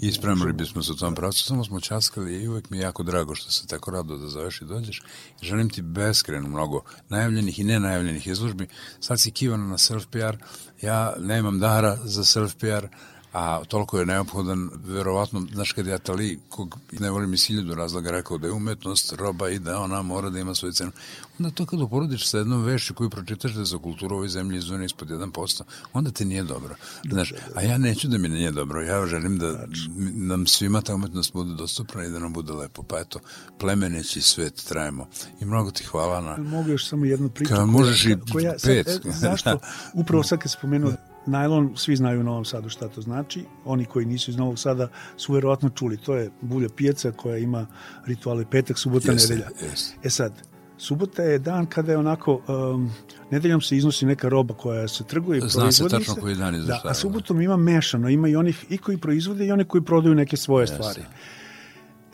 i 0.00 0.12
spremili 0.12 0.52
bismo 0.52 0.82
se 0.82 0.92
u 0.92 0.94
tom 0.94 1.14
pravcu, 1.14 1.44
samo 1.44 1.64
smo 1.64 1.80
časkali 1.80 2.42
i 2.42 2.48
uvek 2.48 2.70
mi 2.70 2.76
je 2.76 2.82
jako 2.82 3.02
drago 3.02 3.34
što 3.34 3.50
se 3.50 3.66
tako 3.66 3.90
rado 3.90 4.18
da 4.18 4.28
zoveš 4.28 4.60
i 4.60 4.64
dođeš. 4.64 5.02
Želim 5.42 5.70
ti 5.70 5.82
beskreno 5.82 6.48
mnogo 6.48 6.82
najavljenih 7.08 7.58
i 7.58 7.64
nenajavljenih 7.64 8.26
izložbi. 8.26 8.68
Sad 9.00 9.20
si 9.20 9.30
kivano 9.30 9.66
na 9.66 9.78
self-PR, 9.78 10.36
ja 10.82 11.14
nemam 11.18 11.60
dara 11.60 11.98
za 12.04 12.22
self-PR, 12.22 12.88
a 13.32 13.64
toliko 13.64 13.98
je 13.98 14.06
neophodan, 14.06 14.70
verovatno, 14.84 15.46
znaš 15.52 15.72
kad 15.72 15.86
je 15.86 15.94
Atali, 15.94 16.40
kog 16.48 16.78
ne 16.92 17.10
volim 17.10 17.34
iz 17.34 17.46
hiljadu 17.46 17.74
razloga, 17.74 18.10
rekao 18.10 18.38
da 18.38 18.46
je 18.46 18.52
umetnost 18.52 19.12
roba 19.12 19.48
i 19.48 19.58
da 19.58 19.80
ona 19.80 20.02
mora 20.02 20.30
da 20.30 20.38
ima 20.38 20.54
svoju 20.54 20.72
cenu, 20.72 20.92
onda 21.38 21.50
to 21.50 21.66
kad 21.66 21.80
uporodiš 21.80 22.28
sa 22.28 22.38
jednom 22.38 22.64
vešću 22.64 22.94
koju 22.94 23.10
pročitaš 23.10 23.52
da 23.52 23.64
za 23.64 23.78
kulturu 23.78 24.16
ovoj 24.16 24.28
zemlji 24.28 24.58
izvune 24.58 24.84
ispod 24.84 25.08
1%, 25.08 25.62
onda 25.92 26.10
ti 26.10 26.24
nije 26.24 26.42
dobro. 26.42 26.74
Znaš, 27.10 27.32
a 27.54 27.62
ja 27.62 27.78
neću 27.78 28.08
da 28.08 28.18
mi 28.18 28.28
nije 28.28 28.50
dobro, 28.50 28.82
ja 28.82 29.06
želim 29.06 29.38
da 29.38 29.50
znači. 29.50 29.88
nam 30.14 30.46
svima 30.46 30.80
ta 30.80 30.94
umetnost 30.94 31.32
bude 31.32 31.54
dostupna 31.54 32.04
i 32.04 32.10
da 32.10 32.18
nam 32.18 32.32
bude 32.32 32.52
lepo, 32.52 32.82
pa 32.82 32.98
eto, 32.98 33.18
plemeneći 33.58 34.20
svet 34.20 34.64
trajemo. 34.68 35.08
I 35.40 35.44
mnogo 35.44 35.70
ti 35.70 35.84
hvala 35.84 36.20
na... 36.20 36.36
Mogu 36.36 36.70
još 36.70 36.88
samo 36.88 37.04
jednu 37.04 37.28
priču. 37.28 37.54
Kad 37.54 37.68
možeš 37.68 38.04
i 38.04 38.16
koja, 38.32 38.54
pet. 38.64 38.86
Sad, 38.86 39.06
e, 39.06 39.10
zašto? 39.10 39.58
Upravo 40.00 40.22
sad 40.22 40.38
kad 40.38 40.52
spomenuo 40.52 40.92
Najlon, 41.26 41.72
svi 41.76 41.96
znaju 41.96 42.20
u 42.20 42.22
Novom 42.22 42.44
Sadu 42.44 42.68
šta 42.68 42.88
to 42.88 43.00
znači. 43.00 43.44
Oni 43.64 43.84
koji 43.84 44.06
nisu 44.06 44.30
iz 44.30 44.36
Novog 44.36 44.58
Sada 44.58 44.88
su 45.16 45.32
verovatno 45.32 45.68
čuli. 45.68 45.96
To 45.96 46.14
je 46.14 46.30
bulja 46.40 46.68
pijaca 46.76 47.12
koja 47.12 47.36
ima 47.38 47.66
rituale 48.06 48.44
petak, 48.50 48.78
subota, 48.78 49.12
Jeste, 49.12 49.34
nedelja. 49.34 49.50
jeste. 49.62 49.96
E 50.04 50.10
sad, 50.10 50.32
subota 50.78 51.22
je 51.22 51.38
dan 51.38 51.66
kada 51.66 51.92
je 51.92 51.98
onako, 51.98 52.40
um, 52.48 52.90
nedeljom 53.30 53.60
se 53.60 53.76
iznosi 53.76 54.06
neka 54.06 54.28
roba 54.28 54.54
koja 54.54 54.88
se 54.88 55.04
trguje 55.04 55.38
i 55.38 55.48
Zna 55.48 55.72
se 55.72 55.88
tačno 55.88 56.14
koji 56.14 56.34
dan 56.34 56.66
Da, 56.66 56.80
a 56.84 56.94
subotom 56.94 57.40
ima 57.40 57.56
mešano, 57.56 58.08
ima 58.08 58.28
i 58.28 58.36
onih 58.36 58.64
i 58.70 58.78
koji 58.78 58.98
proizvode 58.98 59.46
i 59.46 59.52
oni 59.52 59.64
koji 59.64 59.82
prodaju 59.82 60.14
neke 60.14 60.36
svoje 60.36 60.62
Jeste. 60.62 60.76
stvari. 60.76 61.02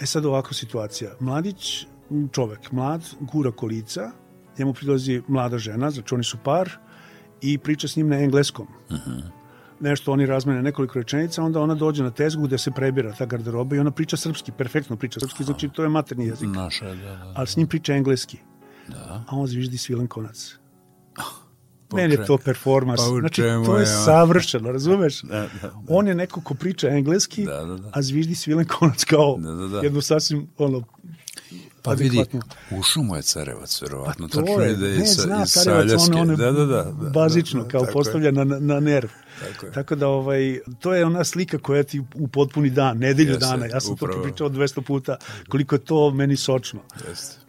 E 0.01 0.07
sad 0.07 0.25
ovako 0.25 0.55
situacija. 0.55 1.11
Mladić, 1.21 1.87
čovek, 2.33 2.73
mlad, 2.73 3.03
gura 3.21 3.51
kolica, 3.51 4.11
njemu 4.59 4.75
prilazi 4.75 5.23
mlada 5.29 5.59
žena, 5.59 5.91
znači 5.91 6.15
oni 6.15 6.25
su 6.25 6.37
par, 6.45 6.71
i 7.41 7.59
priča 7.59 7.89
s 7.89 7.97
njim 7.97 8.09
na 8.09 8.19
engleskom. 8.19 8.67
Uh 8.91 8.97
Mhm. 8.97 9.11
-huh. 9.11 9.23
Nešto 9.81 10.13
oni 10.13 10.27
razmene 10.27 10.63
nekoliko 10.63 10.99
rečenica, 10.99 11.43
onda 11.43 11.61
ona 11.61 11.75
dođe 11.75 12.03
na 12.03 12.11
tezgu 12.11 12.43
gde 12.43 12.59
se 12.59 12.71
prebira 12.71 13.13
ta 13.13 13.27
garderoba 13.27 13.77
i 13.77 13.79
ona 13.79 13.91
priča 13.91 14.17
srpski, 14.17 14.53
perfektno 14.53 14.97
priča 14.97 15.21
srpski, 15.21 15.45
znači 15.45 15.69
to 15.69 15.83
je 15.83 15.89
materni 15.89 16.27
jezik. 16.27 16.49
Naša, 16.49 16.85
da, 16.87 16.95
da. 16.95 17.33
Ali 17.37 17.47
s 17.47 17.57
njim 17.57 17.67
priča 17.67 17.95
engleski. 17.95 18.39
Da. 18.89 19.25
A 19.29 19.37
on 19.37 19.47
zviždi 19.47 19.79
svilen 19.79 20.07
konac. 20.07 20.57
Po 21.89 21.97
Meni 21.97 22.15
je 22.15 22.27
to 22.27 22.39
performans. 22.39 23.01
Pa 23.01 23.21
znači, 23.21 23.43
to 23.67 23.77
je 23.77 23.83
je, 23.83 23.87
savršeno, 23.87 24.73
razumeš? 24.73 25.23
Da, 25.23 25.41
da, 25.41 25.49
da. 25.63 25.73
On 25.89 26.09
je 26.09 26.15
neko 26.15 26.41
ko 26.41 26.55
priča 26.55 26.89
engleski, 26.89 27.45
Da, 27.45 27.65
da, 27.65 27.77
da. 27.77 27.91
a 27.95 28.03
zviždi 28.03 28.35
svilen 28.35 28.65
konac 28.67 29.05
kao 29.05 29.37
Da, 29.39 29.53
da, 29.53 29.69
da. 29.69 29.79
jednu 29.81 30.01
sasvim 30.01 30.49
ono, 30.59 30.83
Pa 31.89 31.95
vidi, 31.95 32.25
ušao 32.71 33.03
mu 33.03 33.17
je 33.17 33.23
carevac, 33.23 33.83
verovatno. 33.83 34.29
Pa 34.29 34.33
to 34.35 34.41
tačno 34.41 34.63
je, 34.63 34.77
ne, 34.77 35.07
sa, 35.07 35.23
zna, 35.23 35.43
iz 35.43 35.51
Saljaske. 35.51 36.13
on, 36.13 36.21
on 36.21 36.31
je 36.31 36.37
da, 36.37 36.53
da, 36.53 36.65
da, 36.67 36.83
da, 36.83 37.11
bazično, 37.11 37.63
da, 37.63 37.69
kao 37.69 37.81
tako 37.81 37.91
je. 37.91 37.93
postavlja 37.93 38.31
na, 38.31 38.45
na 38.45 38.81
nerv. 38.81 39.09
Tako 39.41 39.67
je. 39.67 39.73
Tako 39.73 39.95
da, 39.95 40.09
ovaj, 40.09 40.59
to 40.81 40.95
je 40.95 41.05
ona 41.05 41.25
slika 41.25 41.59
koja 41.59 41.83
ti 41.83 42.03
u 42.15 42.29
potpuni 42.29 42.71
dan, 42.71 42.99
nedelju 42.99 43.31
Jeste, 43.31 43.47
dana, 43.47 43.67
ja 43.67 43.81
sam 43.81 43.93
upravo. 43.93 44.13
to 44.13 44.23
pričao 44.23 44.49
200 44.49 44.83
puta, 44.83 45.17
koliko 45.49 45.75
je 45.75 45.79
to 45.79 46.11
meni 46.11 46.37
sočno. 46.37 46.81
Jeste. 47.09 47.48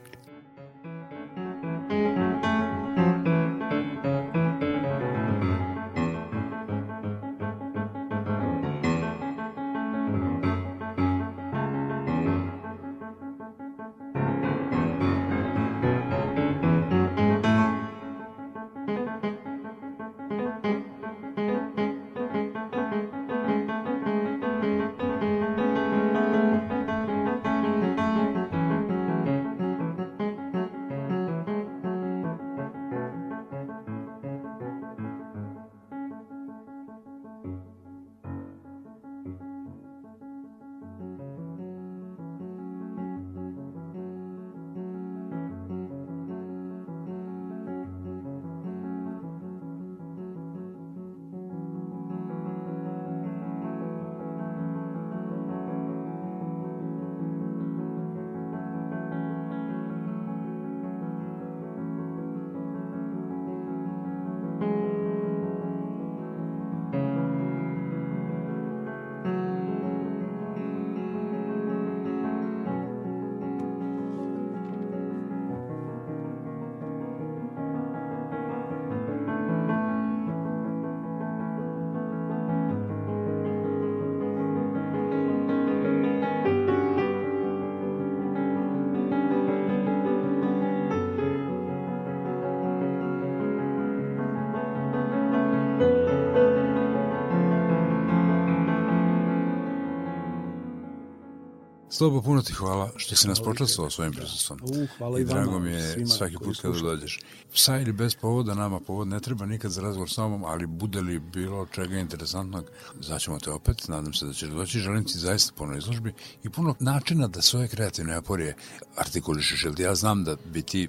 Slobo, 102.00 102.22
puno 102.22 102.42
ti 102.42 102.54
hvala 102.54 102.92
što 102.96 103.16
si 103.16 103.28
nas 103.28 103.42
počasao 103.44 103.90
svojim 103.90 104.14
prisustvom. 104.14 104.60
U, 104.64 104.88
hvala 104.98 105.20
I 105.20 105.22
i 105.22 105.26
vama, 105.26 105.42
drago 105.42 105.60
mi 105.60 105.72
je 105.72 106.08
svaki 106.08 106.36
put 106.36 106.62
kada 106.62 106.74
slušaju. 106.74 106.96
dođeš. 106.96 107.20
Sa 107.54 107.80
ili 107.80 107.94
bez 107.94 108.16
povoda, 108.16 108.54
nama 108.54 108.80
povod 108.80 109.08
ne 109.08 109.20
treba 109.20 109.46
nikad 109.46 109.72
za 109.72 109.82
razgovor 109.82 110.10
sa 110.12 110.28
mnom, 110.28 110.44
ali 110.44 110.68
bude 110.68 111.02
li 111.02 111.20
bilo 111.20 111.66
čega 111.66 111.98
interesantnog, 111.98 112.66
zaćemo 113.00 113.40
te 113.40 113.52
opet, 113.52 113.88
nadam 113.88 114.14
se 114.14 114.26
da 114.26 114.34
ćeš 114.34 114.50
doći. 114.50 114.80
Želim 114.80 115.04
ti 115.04 115.20
zaista 115.20 115.54
puno 115.58 115.78
izložbi 115.78 116.14
i 116.44 116.50
puno 116.50 116.76
načina 116.80 117.28
da 117.28 117.42
svoje 117.42 117.68
kreativne 117.68 118.16
aporije 118.16 118.56
artikulišeš, 118.96 119.64
jer 119.64 119.80
ja 119.80 119.96
znam 119.96 120.24
da 120.24 120.36
bi 120.46 120.62
ti 120.62 120.88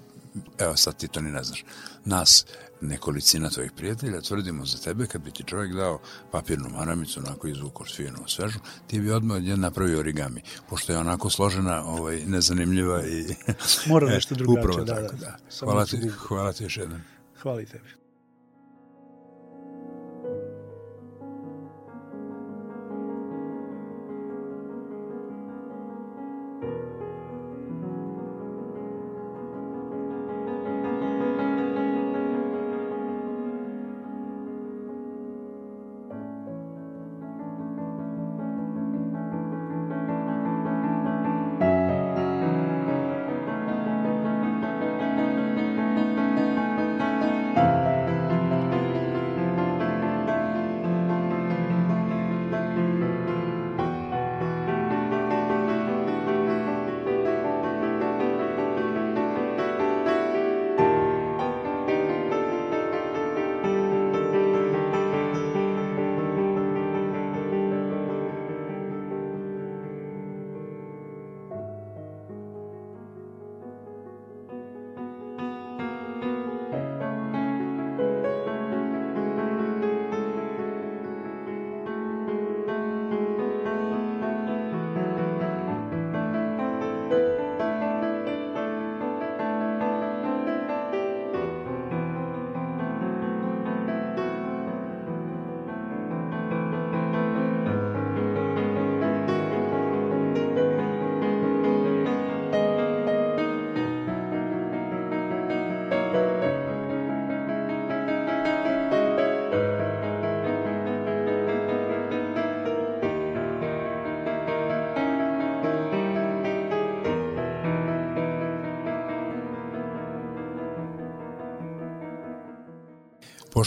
evo 0.59 0.77
sad 0.77 0.97
ti 0.97 1.09
to 1.09 1.21
ni 1.21 1.31
ne 1.31 1.45
znaš, 1.45 1.65
nas 2.05 2.47
nekolicina 2.81 3.51
tvojih 3.51 3.73
prijatelja, 3.73 4.21
tvrdimo 4.21 4.65
za 4.67 4.79
tebe, 4.79 5.07
kad 5.07 5.23
bi 5.23 5.31
ti 5.31 5.45
čovjek 5.47 5.75
dao 5.75 6.01
papirnu 6.31 6.69
maramicu, 6.69 7.21
onako 7.27 7.49
izvuko 7.49 7.85
finu 7.85 8.19
svežu, 8.27 8.59
ti 8.87 9.01
bi 9.01 9.11
odmah 9.11 9.37
od 9.37 9.43
nje 9.43 9.57
napravio 9.57 9.99
origami, 9.99 10.43
pošto 10.69 10.93
je 10.93 10.99
onako 10.99 11.31
složena, 11.31 11.85
ovaj, 11.85 12.21
nezanimljiva 12.27 13.07
i... 13.07 13.35
Mora 13.87 14.07
nešto 14.07 14.35
E, 14.35 14.39
drugačije, 14.39 14.71
Upravo 14.71 14.85
da, 14.85 14.95
tako, 14.95 15.17
da. 15.17 15.27
da. 15.27 15.37
Hvala 15.61 15.87
ti, 15.87 16.09
hvala 16.09 16.53
ti 16.53 16.65
još 16.65 16.77
jednom. 16.77 17.01
Hvala 17.43 17.63
i 17.63 17.67
tebi. 17.67 18.00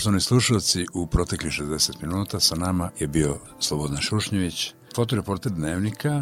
Poštovani 0.03 0.21
slušalci, 0.21 0.85
u 0.93 1.07
protekli 1.07 1.49
60 1.49 2.01
minuta 2.01 2.39
sa 2.39 2.55
nama 2.55 2.89
je 2.99 3.07
bio 3.07 3.37
Slobodan 3.59 4.01
Šušnjević, 4.01 4.73
fotoreporter 4.95 5.51
dnevnika, 5.51 6.21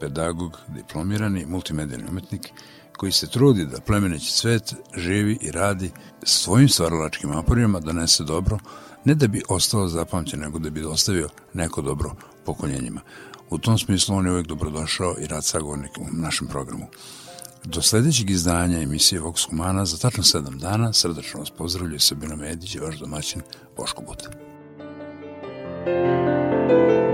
pedagog, 0.00 0.58
diplomirani, 0.68 1.46
multimedijalni 1.46 2.08
umetnik, 2.10 2.48
koji 2.96 3.12
se 3.12 3.30
trudi 3.30 3.66
da 3.66 3.80
plemeneći 3.80 4.32
svet 4.32 4.74
živi 4.96 5.38
i 5.40 5.50
radi 5.50 5.90
svojim 6.22 6.68
stvaralačkim 6.68 7.30
naporima 7.30 7.80
da 7.80 7.92
nese 7.92 8.24
dobro, 8.24 8.58
ne 9.04 9.14
da 9.14 9.26
bi 9.26 9.42
ostao 9.48 9.88
zapamćen, 9.88 10.40
nego 10.40 10.58
da 10.58 10.70
bi 10.70 10.84
ostavio 10.84 11.28
neko 11.54 11.82
dobro 11.82 12.14
pokoljenjima. 12.44 13.00
U 13.50 13.58
tom 13.58 13.78
smislu 13.78 14.16
on 14.16 14.26
je 14.26 14.32
uvijek 14.32 14.46
dobrodošao 14.46 15.14
i 15.20 15.26
rad 15.26 15.44
sagovornik 15.44 15.98
u 15.98 16.06
našem 16.12 16.48
programu. 16.48 16.86
Do 17.64 17.82
sljedećeg 17.82 18.30
izdanja 18.30 18.82
emisije 18.82 19.20
Vox 19.20 19.48
Humana 19.50 19.84
za 19.84 19.96
tačno 19.96 20.22
sedam 20.22 20.58
dana 20.58 20.92
srdačno 20.92 21.40
vas 21.40 21.50
pozdravlju 21.50 22.00
Sabina 22.00 22.36
Medić 22.36 22.74
i 22.74 22.78
vaš 22.78 22.98
domaćin 22.98 23.42
Boško 23.76 24.02
Buta. 24.02 24.30
you 26.72 27.11